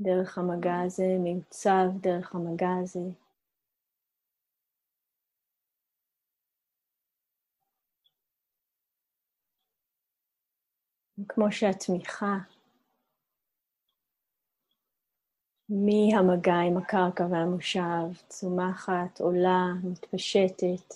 דרך 0.00 0.38
המגע 0.38 0.80
הזה, 0.80 1.16
מיוצב 1.20 1.86
דרך 2.00 2.34
המגע 2.34 2.70
הזה. 2.82 3.21
כמו 11.28 11.52
שהתמיכה 11.52 12.36
מהמגע 15.68 16.54
עם 16.54 16.76
הקרקע 16.76 17.26
והמושב 17.30 18.28
צומחת, 18.28 19.20
עולה, 19.20 19.66
מתפשטת 19.84 20.94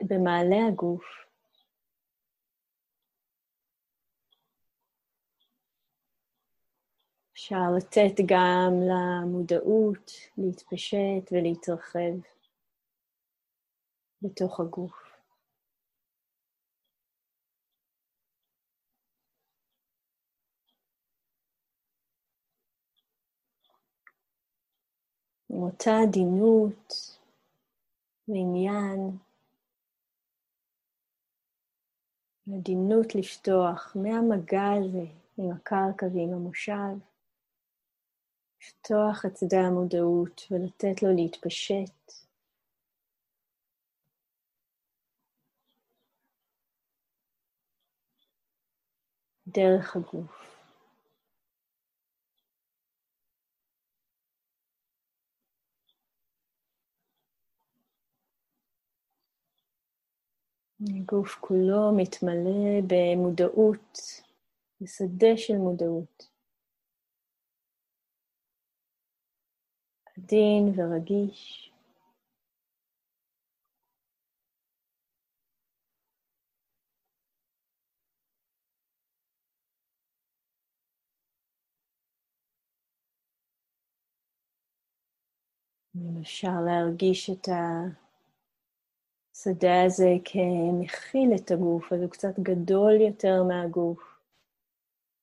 במעלה 0.00 0.66
הגוף. 0.68 1.04
אפשר 7.32 7.70
לתת 7.76 8.14
גם 8.26 8.72
למודעות 8.90 10.10
להתפשט 10.38 11.32
ולהתרחב 11.32 12.12
בתוך 14.22 14.60
הגוף. 14.60 15.09
עם 25.50 25.62
אותה 25.62 25.90
עדינות 26.08 26.94
ועניין, 28.28 29.18
עדינות 32.58 33.14
לפתוח 33.14 33.96
מהמגע 33.96 34.72
הזה 34.78 35.12
עם 35.38 35.52
הקרקע 35.52 36.06
ועם 36.06 36.32
המושב, 36.34 36.98
לפתוח 38.60 39.26
את 39.26 39.36
שדה 39.36 39.60
המודעות 39.60 40.42
ולתת 40.50 41.02
לו 41.02 41.08
להתפשט. 41.16 42.12
דרך 49.46 49.96
הגוף. 49.96 50.39
הגוף 60.88 61.36
כולו 61.40 61.92
מתמלא 61.96 62.80
במודעות, 62.86 63.98
בשדה 64.80 65.36
של 65.36 65.56
מודעות. 65.56 66.30
עדין 70.16 70.72
ורגיש. 70.76 71.70
אפשר 86.20 86.60
להרגיש 86.66 87.30
את 87.30 87.48
השדה 89.40 89.84
הזה 89.86 90.08
כמכיל 90.24 91.30
את 91.36 91.50
הגוף, 91.50 91.92
אז 91.92 92.00
הוא 92.00 92.10
קצת 92.10 92.38
גדול 92.38 92.92
יותר 93.00 93.42
מהגוף, 93.48 94.20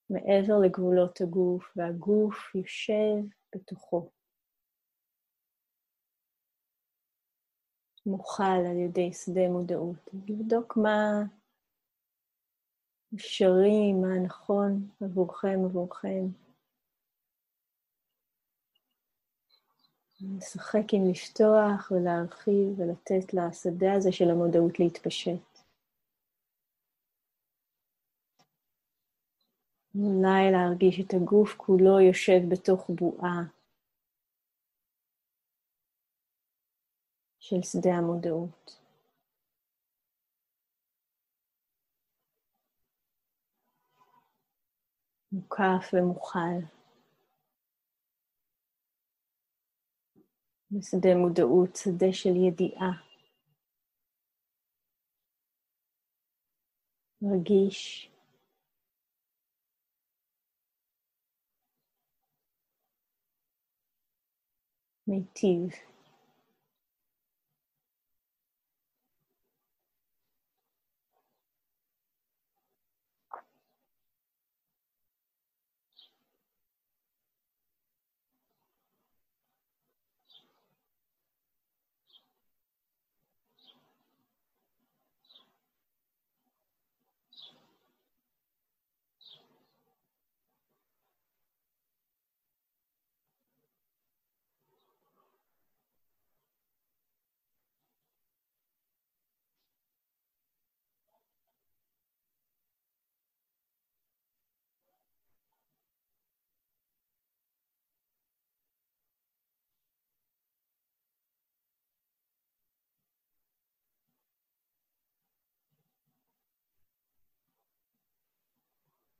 מעבר 0.09 0.59
לגבולות 0.59 1.21
הגוף, 1.21 1.73
והגוף 1.75 2.55
יושב 2.55 3.29
בתוכו. 3.55 4.09
מוכל 8.05 8.43
על 8.43 8.77
ידי 8.77 9.13
שדה 9.13 9.49
מודעות. 9.49 10.09
לבדוק 10.27 10.77
מה 10.77 11.23
אפשרי, 13.15 13.93
מה 13.93 14.19
נכון 14.25 14.89
עבורכם, 15.01 15.59
עבורכם. 15.65 16.46
לשחק 20.21 20.93
עם 20.93 21.09
לפתוח 21.11 21.91
ולהרחיב 21.91 22.79
ולתת 22.79 23.33
לשדה 23.33 23.93
הזה 23.93 24.11
של 24.11 24.29
המודעות 24.29 24.79
להתפשט. 24.79 25.57
אולי 29.95 30.51
להרגיש 30.51 30.99
את 30.99 31.13
הגוף 31.13 31.53
כולו 31.57 31.99
יושב 31.99 32.39
בתוך 32.49 32.89
בועה 32.89 33.43
של 37.39 37.61
שדה 37.61 37.93
המודעות. 37.93 38.79
מוקף 45.31 45.93
ומוכל. 45.93 46.76
שדה 50.81 51.15
מודעות, 51.15 51.75
שדה 51.75 52.13
של 52.13 52.35
ידיעה. 52.35 52.91
רגיש. 57.23 58.09
מיטיב. 65.07 65.86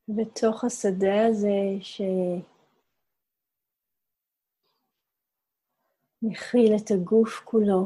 בתוך 0.07 0.63
השדה 0.63 1.27
הזה 1.29 1.83
שמכיל 6.21 6.71
את 6.75 6.91
הגוף 6.91 7.41
כולו, 7.45 7.83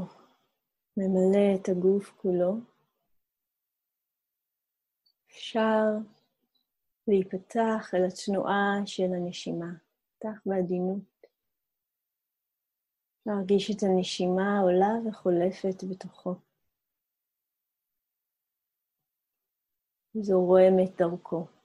ממלא 0.97 1.55
את 1.55 1.69
הגוף 1.69 2.09
כולו, 2.21 2.53
אפשר 5.27 5.83
להיפתח 7.07 7.91
אל 7.93 8.05
התנועה 8.07 8.85
של 8.85 9.13
הנשימה. 9.17 9.73
פתח 10.17 10.41
בעדינות. 10.45 11.27
להרגיש 13.25 13.71
את 13.71 13.83
הנשימה 13.83 14.59
עולה 14.59 15.09
וחולפת 15.09 15.83
בתוכו. 15.89 16.35
זורמת 20.13 21.01
דרכו. 21.01 21.60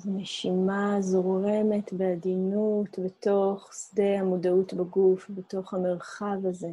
אז 0.00 0.08
נשימה 0.08 0.96
זורמת 1.00 1.92
בעדינות 1.92 2.98
בתוך 2.98 3.72
שדה 3.74 4.20
המודעות 4.20 4.74
בגוף, 4.74 5.30
בתוך 5.30 5.74
המרחב 5.74 6.46
הזה 6.48 6.70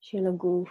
של 0.00 0.26
הגוף. 0.26 0.68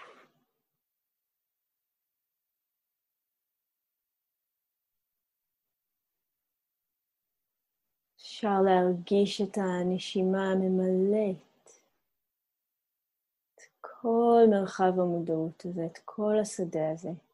אפשר 8.15 8.61
להרגיש 8.65 9.41
את 9.41 9.57
הנשימה 9.57 10.51
הממלאת 10.51 11.69
את 13.55 13.61
כל 13.81 14.43
מרחב 14.49 14.99
המודעות 14.99 15.65
הזה, 15.65 15.85
את 15.85 15.97
כל 16.05 16.39
השדה 16.41 16.91
הזה. 16.91 17.30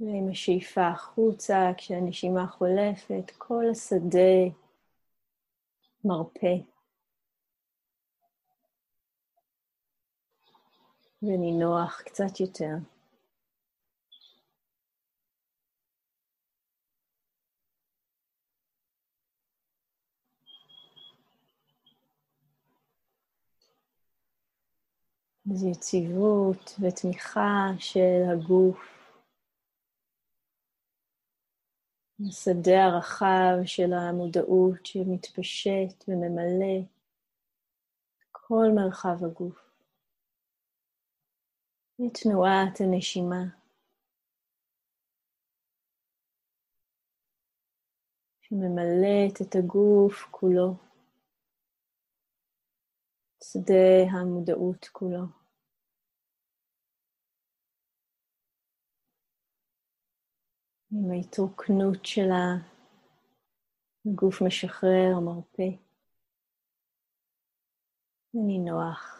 ועם 0.00 0.28
השאיפה 0.30 0.86
החוצה, 0.88 1.72
כשהנשימה 1.76 2.46
חולפת, 2.46 3.30
כל 3.38 3.64
השדה 3.70 4.54
מרפה. 6.04 6.56
ונינוח 11.22 12.02
קצת 12.02 12.40
יותר. 12.40 12.74
אז 25.52 25.64
יציבות 25.64 26.76
ותמיכה 26.80 27.70
של 27.78 28.22
הגוף 28.32 28.97
השדה 32.26 32.84
הרחב 32.84 33.64
של 33.64 33.92
המודעות 33.92 34.86
שמתפשט 34.86 36.04
וממלא 36.08 36.86
כל 38.32 38.66
מרחב 38.74 39.24
הגוף. 39.24 39.68
ותנועת 42.00 42.80
הנשימה. 42.80 43.44
שממלאת 48.40 49.42
את 49.42 49.54
הגוף 49.54 50.28
כולו, 50.30 50.74
שדה 53.44 54.10
המודעות 54.10 54.88
כולו. 54.92 55.47
עם 60.92 61.10
ההתרוקנות 61.10 62.06
של 62.06 62.30
הגוף 64.06 64.42
משחרר, 64.42 65.20
מרפא. 65.20 65.70
ונינוח. 68.34 69.17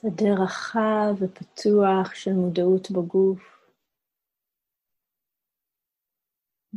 שדה 0.00 0.42
רחב 0.44 1.22
ופתוח 1.22 2.14
של 2.14 2.30
מודעות 2.30 2.90
בגוף. 2.90 3.58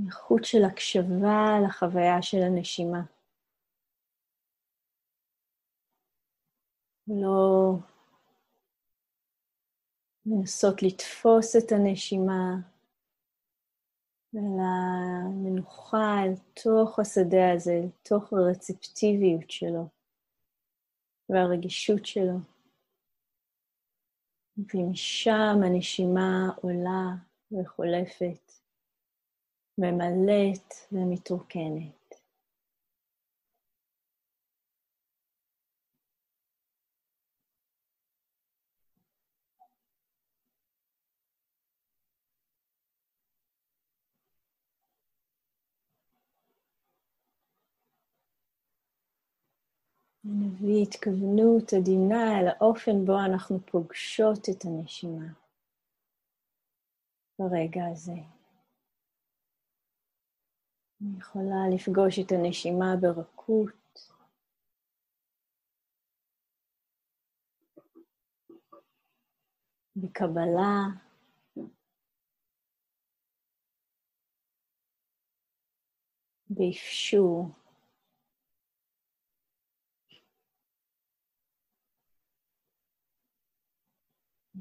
איכות 0.06 0.44
של 0.44 0.64
הקשבה 0.72 1.60
לחוויה 1.66 2.22
של 2.22 2.38
הנשימה. 2.38 3.02
לא 7.08 7.74
לנסות 10.26 10.84
לתפוס 10.84 11.56
את 11.56 11.72
הנשימה, 11.72 12.56
אלא 14.36 14.72
מנוחה 15.44 16.24
אל 16.24 16.34
תוך 16.64 17.00
השדה 17.00 17.54
הזה, 17.54 17.72
אל 17.72 17.90
תוך 18.04 18.34
הרצפטיביות 18.34 19.52
שלו 19.52 19.88
והרגישות 21.30 22.06
שלו. 22.06 22.51
ומשם 24.74 25.60
הנשימה 25.66 26.50
עולה 26.62 27.08
וחולפת, 27.52 28.52
ממלאת 29.78 30.74
ומתרוקנת. 30.92 32.01
נביא 50.24 50.84
התכוונות 50.84 51.74
עדינה 51.74 52.40
אל 52.40 52.48
האופן 52.48 53.06
בו 53.06 53.14
אנחנו 53.26 53.60
פוגשות 53.66 54.50
את 54.50 54.66
הנשימה 54.66 55.34
ברגע 57.40 57.82
הזה. 57.92 58.12
אני 61.02 61.20
יכולה 61.20 61.70
לפגוש 61.76 62.20
את 62.20 62.32
הנשימה 62.32 62.96
ברכות. 63.02 63.72
בקבלה, 69.96 70.84
באפשור. 76.50 77.61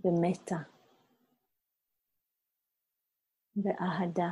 במתע, 0.04 0.56
באהדה. 3.56 4.30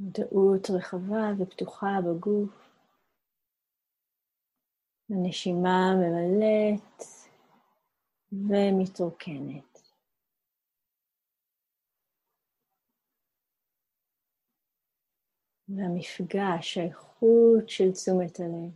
מודעות 0.00 0.70
רחבה 0.70 1.32
ופתוחה 1.38 1.86
בגוף. 2.06 2.68
הנשימה 5.10 5.94
ממלאת 5.96 7.02
ומתרוקנת. 8.32 9.67
והמפגש, 15.68 16.78
האיכות 16.78 17.68
של 17.68 17.92
תשומת 17.92 18.40
הלב, 18.40 18.72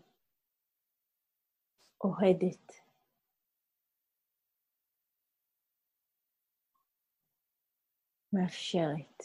אוהדת. 2.05 2.73
מאפשרת. 8.33 9.23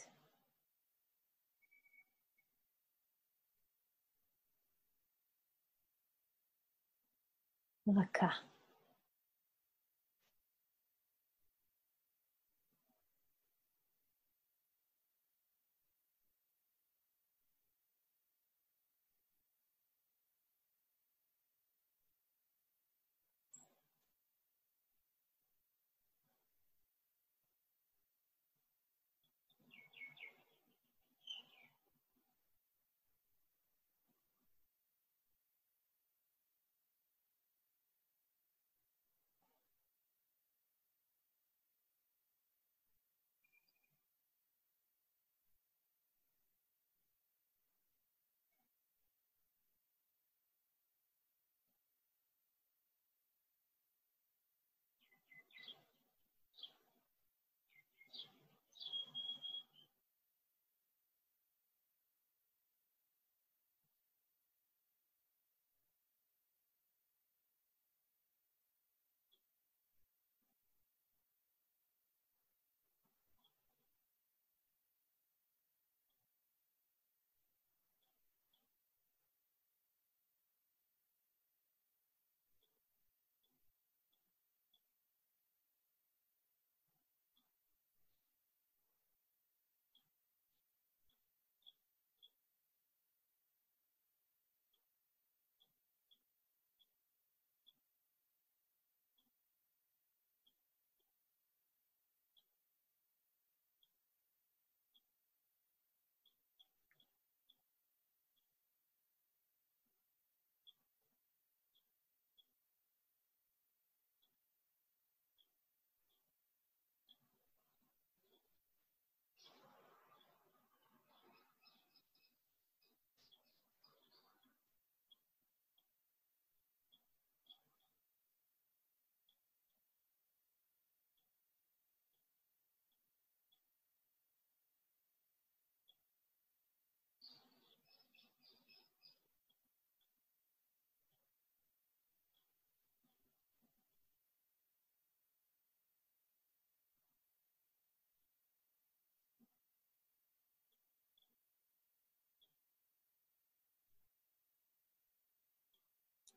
רכה. 7.97 8.56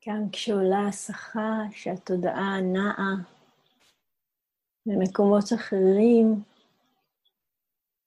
גם 0.08 0.30
כשעולה 0.32 0.88
הסחה 0.88 1.58
שהתודעה 1.72 2.60
נעה 2.60 3.14
במקומות 4.86 5.44
אחרים, 5.54 6.42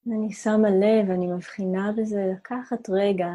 אני 0.08 0.34
שמה 0.34 0.70
לב, 0.70 1.12
אני 1.12 1.28
מבחינה 1.28 1.92
בזה 1.98 2.22
לקחת 2.34 2.90
רגע. 2.90 3.28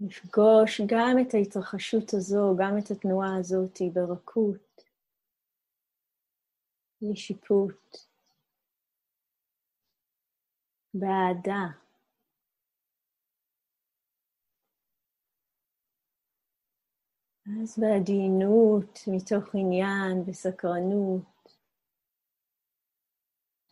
לפגוש 0.00 0.80
גם 0.86 1.16
את 1.20 1.34
ההתרחשות 1.34 2.14
הזו, 2.14 2.56
גם 2.58 2.78
את 2.78 2.90
התנועה 2.90 3.36
הזאת 3.36 3.78
ברכות, 3.92 4.84
בלי 7.00 7.16
שיפוט, 7.16 8.11
באהדה. 10.94 11.82
אז 17.62 17.78
בעדינות, 17.78 18.98
מתוך 19.06 19.54
עניין 19.54 20.22
וסקרנות, 20.26 21.58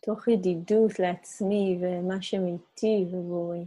תוך 0.05 0.27
ידידות 0.27 0.99
לעצמי 0.99 1.77
ומה 1.81 2.21
שמיטיב 2.21 3.15
עבורי. 3.15 3.65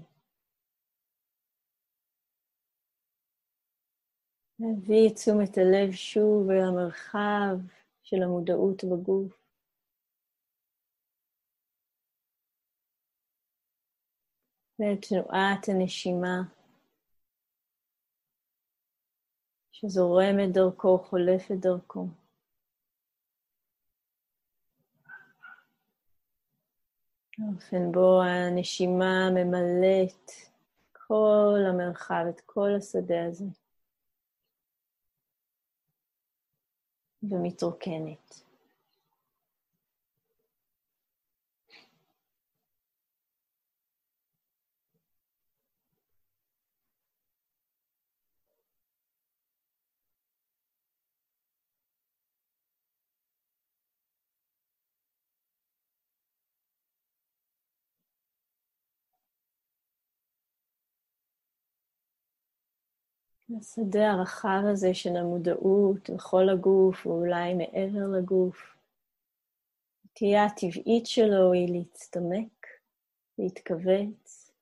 להביא 4.59 5.09
את 5.09 5.15
תשומת 5.15 5.59
הלב 5.59 5.93
שוב 5.93 6.51
אל 6.51 6.61
המרחב 6.69 7.57
של 8.03 8.23
המודעות 8.23 8.85
בגוף. 8.85 9.44
ואל 14.79 14.97
תנועת 14.97 15.69
הנשימה 15.69 16.43
שזורמת 19.73 20.53
דרכו, 20.53 20.99
חולפת 20.99 21.55
דרכו. 21.61 22.07
באופן 27.39 27.93
בו 27.93 28.23
הנשימה 28.23 29.31
ממלאת 29.31 30.31
כל 30.93 31.59
המרחב, 31.69 32.25
את 32.29 32.41
כל 32.41 32.71
השדה 32.79 33.27
הזה. 33.29 33.45
ומתרוקנת. 37.23 38.45
השדה 63.61 64.11
הרחב 64.11 64.63
הזה 64.73 64.95
של 64.95 65.17
המודעות 65.17 66.11
בכל 66.11 66.49
הגוף, 66.49 67.07
ואולי 67.07 67.55
מעבר 67.55 68.19
לגוף, 68.19 68.77
הנטייה 70.05 70.45
הטבעית 70.45 71.07
שלו 71.07 71.53
היא 71.53 71.79
להצטמק, 71.79 72.67
להתכווץ. 73.39 74.53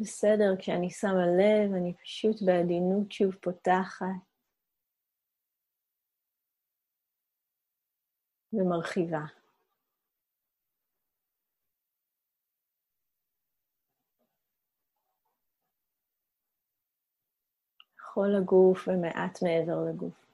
בסדר, 0.00 0.56
כשאני 0.58 0.90
שמה 0.90 1.26
לב, 1.26 1.74
אני 1.74 1.94
פשוט 1.94 2.36
בעדינות 2.46 3.12
שוב 3.12 3.34
פותחת 3.34 4.06
ומרחיבה. 8.52 9.37
כל 18.14 18.34
הגוף 18.34 18.88
ומעט 18.92 19.42
מעבר 19.42 19.84
לגוף. 19.84 20.27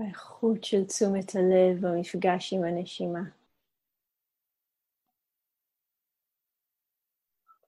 האיכות 0.00 0.64
של 0.64 0.84
תשומת 0.84 1.34
הלב 1.34 1.86
במפגש 1.86 2.52
עם 2.52 2.64
הנשימה. 2.64 3.20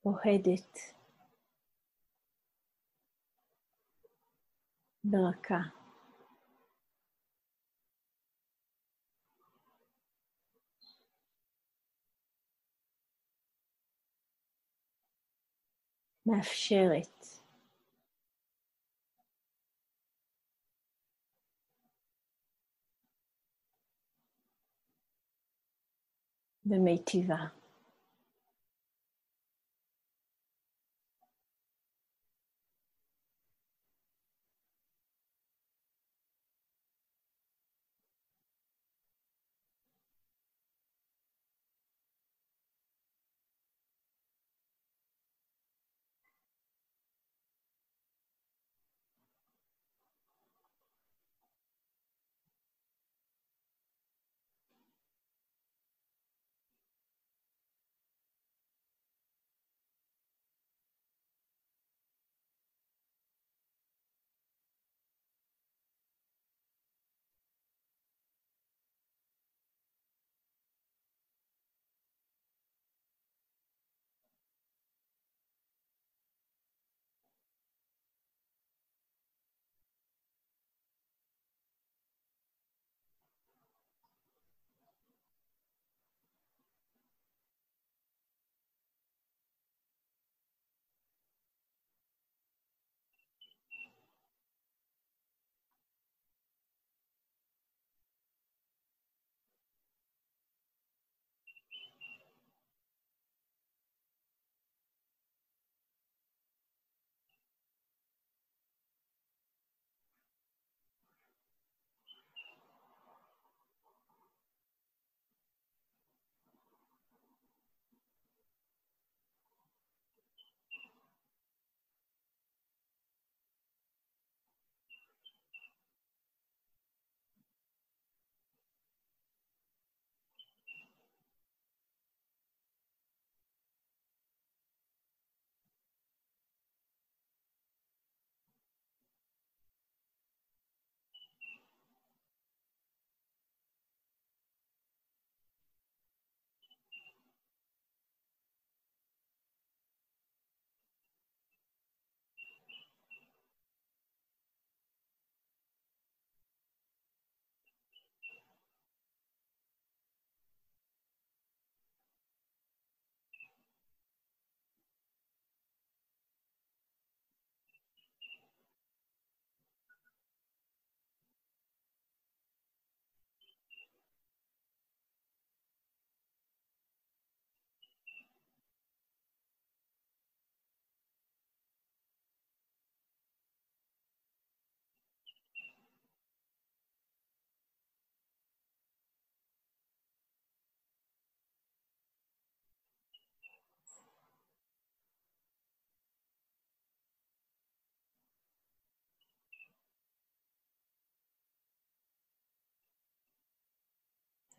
אוהדת, 0.04 0.78
ברכה. 5.04 5.60
מאפשרת. 16.26 17.33
de 26.64 26.78
Meitivá. 26.78 27.52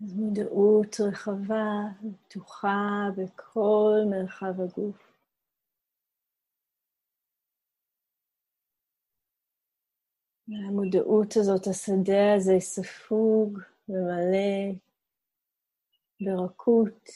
אז 0.04 0.14
מודעות 0.14 0.96
רחבה 1.00 1.66
ופתוחה 2.04 3.08
בכל 3.18 3.96
מרחב 4.10 4.62
הגוף. 4.62 5.16
המודעות 10.48 11.38
הזאת, 11.38 11.68
השדה 11.68 12.34
הזה 12.38 12.54
ספוג 12.60 13.60
ומלא 13.89 14.76
ברכות, 16.22 17.10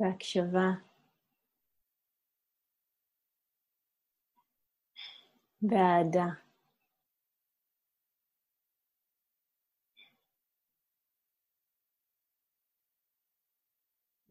בהקשבה, 0.00 0.70
באהדה. 5.62 6.45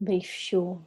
באפשור. 0.00 0.78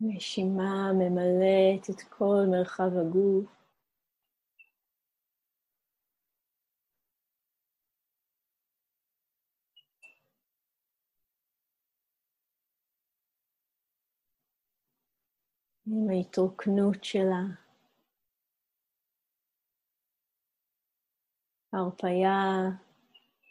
נשימה 0.00 0.92
ממלאת 0.92 1.90
את 1.90 2.00
כל 2.00 2.44
מרחב 2.50 2.96
הגוף. 2.96 3.63
עם 15.86 16.10
ההתרוקנות 16.10 17.04
שלה, 17.04 17.42
הרפייה 21.72 22.70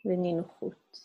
ונינוחות. 0.06 1.03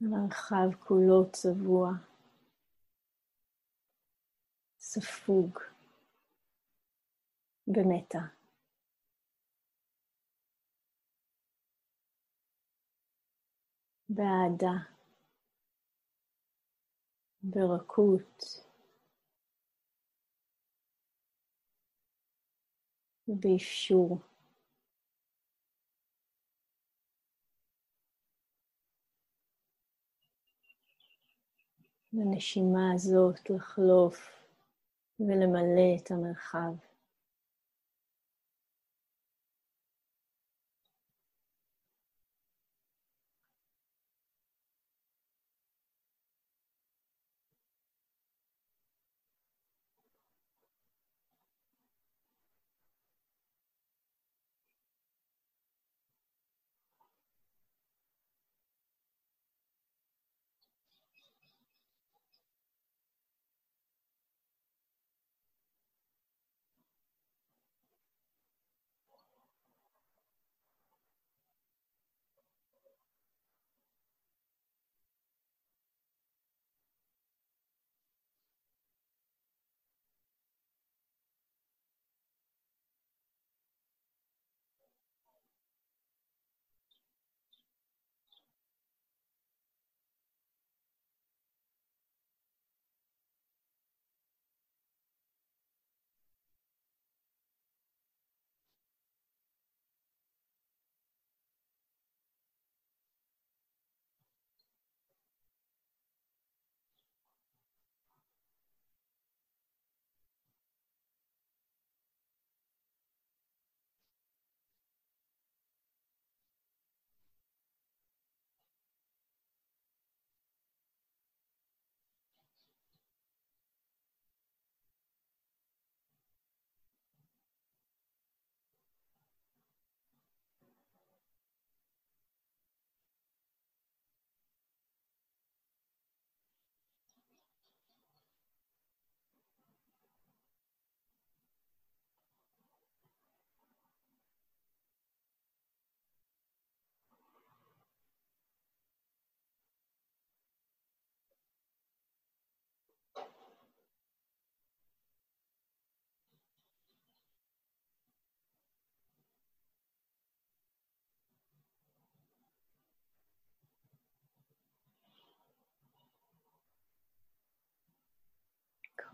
המרחב 0.00 0.74
כולו 0.80 1.30
צבוע, 1.32 1.90
ספוג 4.78 5.58
במטה. 7.66 8.18
באהדה, 14.08 14.76
ברכות, 17.42 18.42
ובאפשור. 23.28 24.35
לנשימה 32.16 32.92
הזאת 32.94 33.50
לחלוף 33.50 34.44
ולמלא 35.20 35.96
את 35.96 36.10
המרחב. 36.10 36.72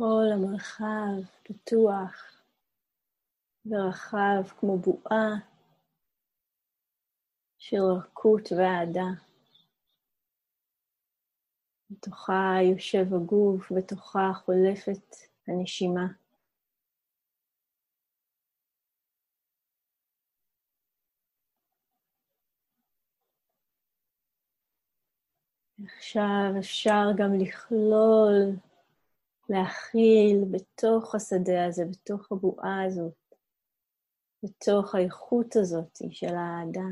כל 0.03 0.24
המרחב 0.34 1.38
פתוח 1.42 2.42
ורחב 3.66 4.48
כמו 4.59 4.78
בועה 4.78 5.28
של 7.59 7.76
רכות 7.98 8.48
ואהדה. 8.53 9.09
בתוכה 11.90 12.55
יושב 12.72 13.14
הגוף, 13.14 13.72
בתוכה 13.72 14.30
חולפת 14.34 15.16
הנשימה. 15.48 16.07
עכשיו 25.84 26.59
אפשר 26.59 27.05
גם 27.16 27.30
לכלול, 27.40 28.71
להכיל 29.53 30.44
בתוך 30.50 31.14
השדה 31.14 31.66
הזה, 31.66 31.82
בתוך 31.90 32.32
הבועה 32.32 32.84
הזאת, 32.86 33.34
בתוך 34.42 34.94
האיכות 34.94 35.57
הזאת 35.57 35.98
של 36.11 36.34
האהדה, 36.34 36.88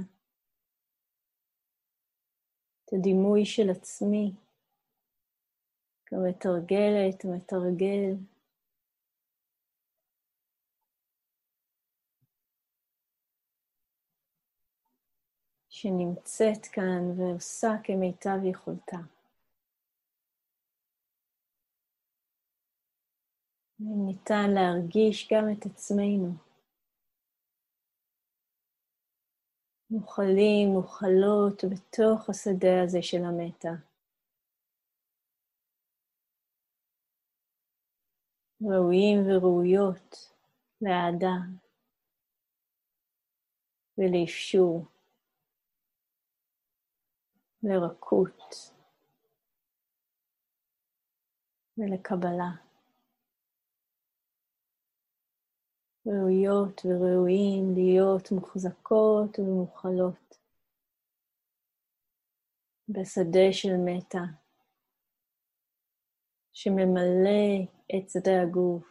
את 2.85 2.93
הדימוי 2.93 3.45
של 3.45 3.71
עצמי, 3.71 4.33
כמתרגלת, 6.07 7.25
מתרגל. 7.25 8.15
שנמצאת 15.69 16.67
כאן 16.67 17.21
ועושה 17.21 17.71
כמיטב 17.85 18.45
יכולתה. 18.45 19.20
ניתן 23.81 24.51
להרגיש 24.55 25.29
גם 25.33 25.45
את 25.53 25.67
עצמנו. 25.67 26.35
מוכלים, 29.91 30.69
מוכלות 30.69 31.65
בתוך 31.71 32.31
השדה 32.31 32.83
הזה 32.85 32.99
של 33.03 33.25
המטה. 33.25 33.69
ראויים 38.63 39.19
וראויות 39.27 40.33
לאהדה 40.83 41.37
ולאפשור. 43.99 44.85
לרכות 47.63 48.73
ולקבלה. 51.79 52.70
ראויות 56.07 56.81
וראויים 56.85 57.75
להיות 57.75 58.33
מוחזקות 58.33 59.39
ומוכלות 59.39 60.39
בשדה 62.89 63.53
של 63.53 63.77
מטה 63.85 64.25
שממלא 66.53 67.67
את 67.97 68.11
שדה 68.11 68.43
הגוף 68.43 68.85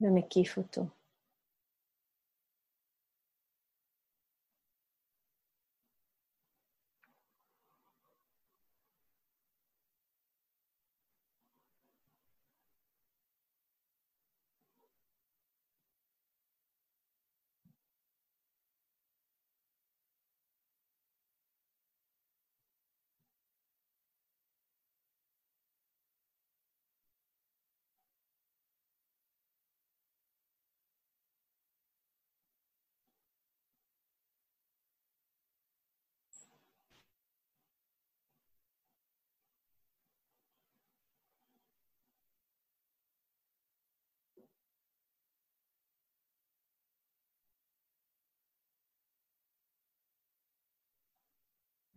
ומקיף 0.00 0.58
אותו. 0.58 0.95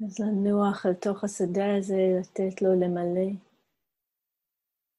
אז 0.06 0.20
לנוח 0.20 0.86
אל 0.86 0.94
תוך 0.94 1.24
השדה 1.24 1.78
הזה, 1.78 2.02
לתת 2.20 2.62
לו 2.62 2.70
למלא 2.82 3.32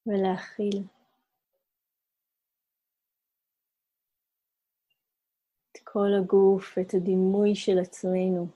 ולהכיל. 0.06 0.84
את 5.72 5.78
כל 5.84 6.08
הגוף, 6.20 6.78
את 6.78 6.94
הדימוי 6.94 7.54
של 7.54 7.78
עצמנו. 7.78 8.46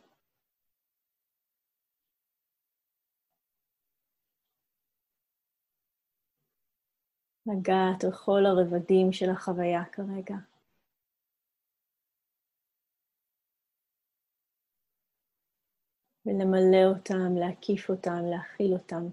לגעת 7.47 8.05
בכל 8.05 8.47
הרבדים 8.47 9.13
של 9.13 9.31
החוויה 9.31 9.85
כרגע. 9.93 10.54
ולמלא 16.27 16.85
אותם, 16.89 17.37
להקיף 17.37 17.91
אותם, 17.91 18.25
להכיל 18.31 18.73
אותם. 18.73 19.05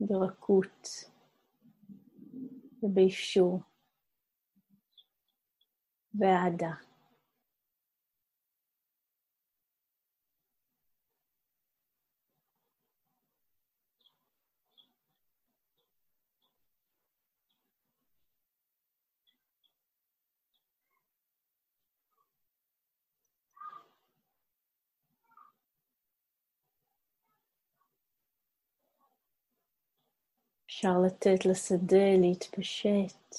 ברכות 0.00 0.88
ובאפשור, 2.82 3.60
באהדה. 6.14 6.93
אפשר 30.74 30.98
לתת 31.06 31.46
לשדה 31.46 32.16
להתפשט 32.20 33.34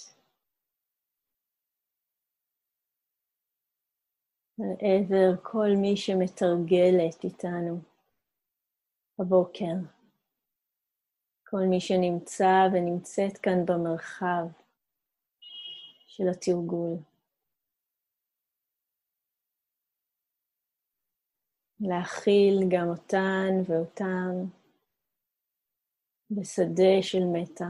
על 4.60 4.76
עבר 4.80 5.44
כל 5.44 5.70
מי 5.82 5.98
שמתרגלת 5.98 7.24
איתנו 7.24 7.80
בבוקר. 9.20 9.76
כל 11.48 11.64
מי 11.70 11.80
שנמצא 11.80 12.68
ונמצאת 12.74 13.38
כאן 13.38 13.66
במרחב 13.66 14.46
של 16.08 16.24
התרגול. 16.32 16.98
להכיל 21.80 22.60
גם 22.70 22.88
אותן 22.88 23.52
ואותם. 23.68 24.65
בשדה 26.32 27.02
של 27.02 27.24
מטה, 27.34 27.66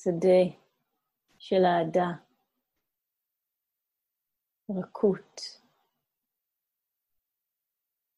שדה 0.00 0.56
של 1.38 1.62
אהדה, 1.64 2.08
רכות, 4.70 5.40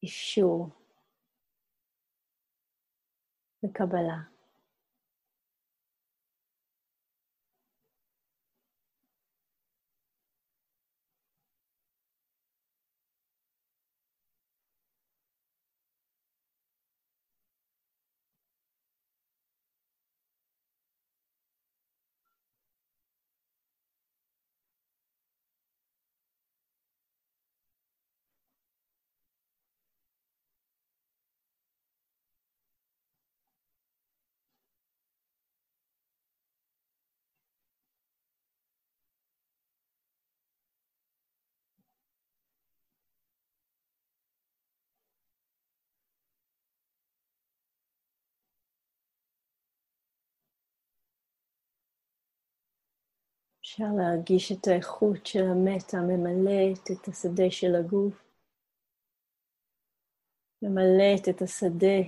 אפשור. 0.05 0.68
וקבלה. 3.64 4.39
אפשר 53.70 53.84
להרגיש 53.98 54.52
את 54.52 54.66
האיכות 54.66 55.26
של 55.26 55.44
המטה 55.52 55.96
ממלאת 55.96 56.90
את 56.92 57.08
השדה 57.08 57.50
של 57.50 57.74
הגוף, 57.74 58.14
ממלאת 60.62 61.28
את 61.30 61.42
השדה 61.42 62.00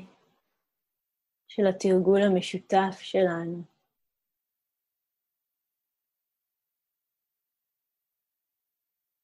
של 1.48 1.62
התרגול 1.66 2.22
המשותף 2.22 2.98
שלנו. 3.00 3.62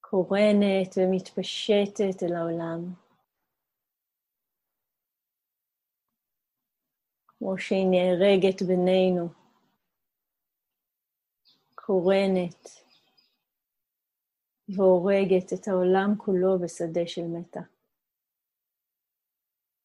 קורנת 0.00 0.90
ומתפשטת 0.96 2.22
אל 2.22 2.36
העולם. 2.36 2.94
כמו 7.28 7.58
שהיא 7.58 7.86
נהרגת 7.90 8.62
בינינו, 8.62 9.37
קורנת 11.88 12.68
והורגת 14.68 15.52
את 15.52 15.68
העולם 15.68 16.14
כולו 16.18 16.58
בשדה 16.58 17.06
של 17.06 17.26
מתה. 17.26 17.60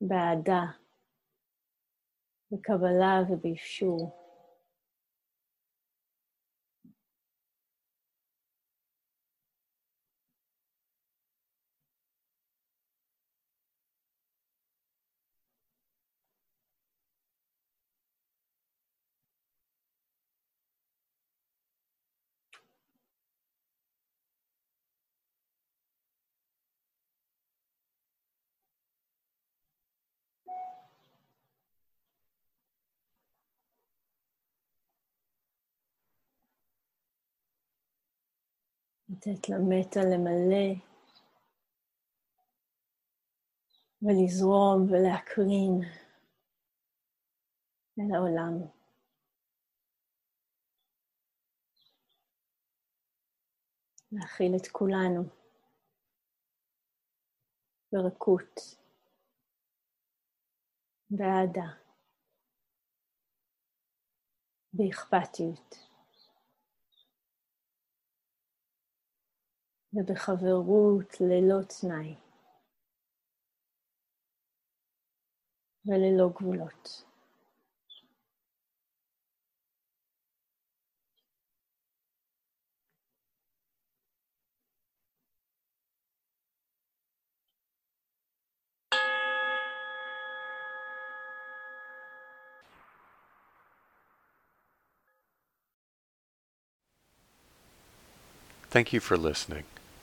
באהדה, 0.02 0.64
בקבלה 2.52 3.22
ובאפשור. 3.30 4.23
לתת 39.14 39.50
למטה 39.50 40.00
למלא 40.00 40.68
ולזרום 44.02 44.92
ולהקרין 44.92 45.82
אל 48.00 48.16
העולם. 48.16 48.68
להכיל 54.12 54.54
את 54.56 54.68
כולנו 54.72 55.24
ברכות, 57.92 58.60
באהדה, 61.10 61.68
באכפתיות. 64.74 65.93
ובחברות 69.93 71.21
ללא 71.21 71.63
תנאי 71.63 72.15
וללא 75.87 76.29
גבולות. 76.29 77.05
Thank 98.71 98.93
you 98.93 99.01
for 99.01 99.17
listening. 99.17 99.65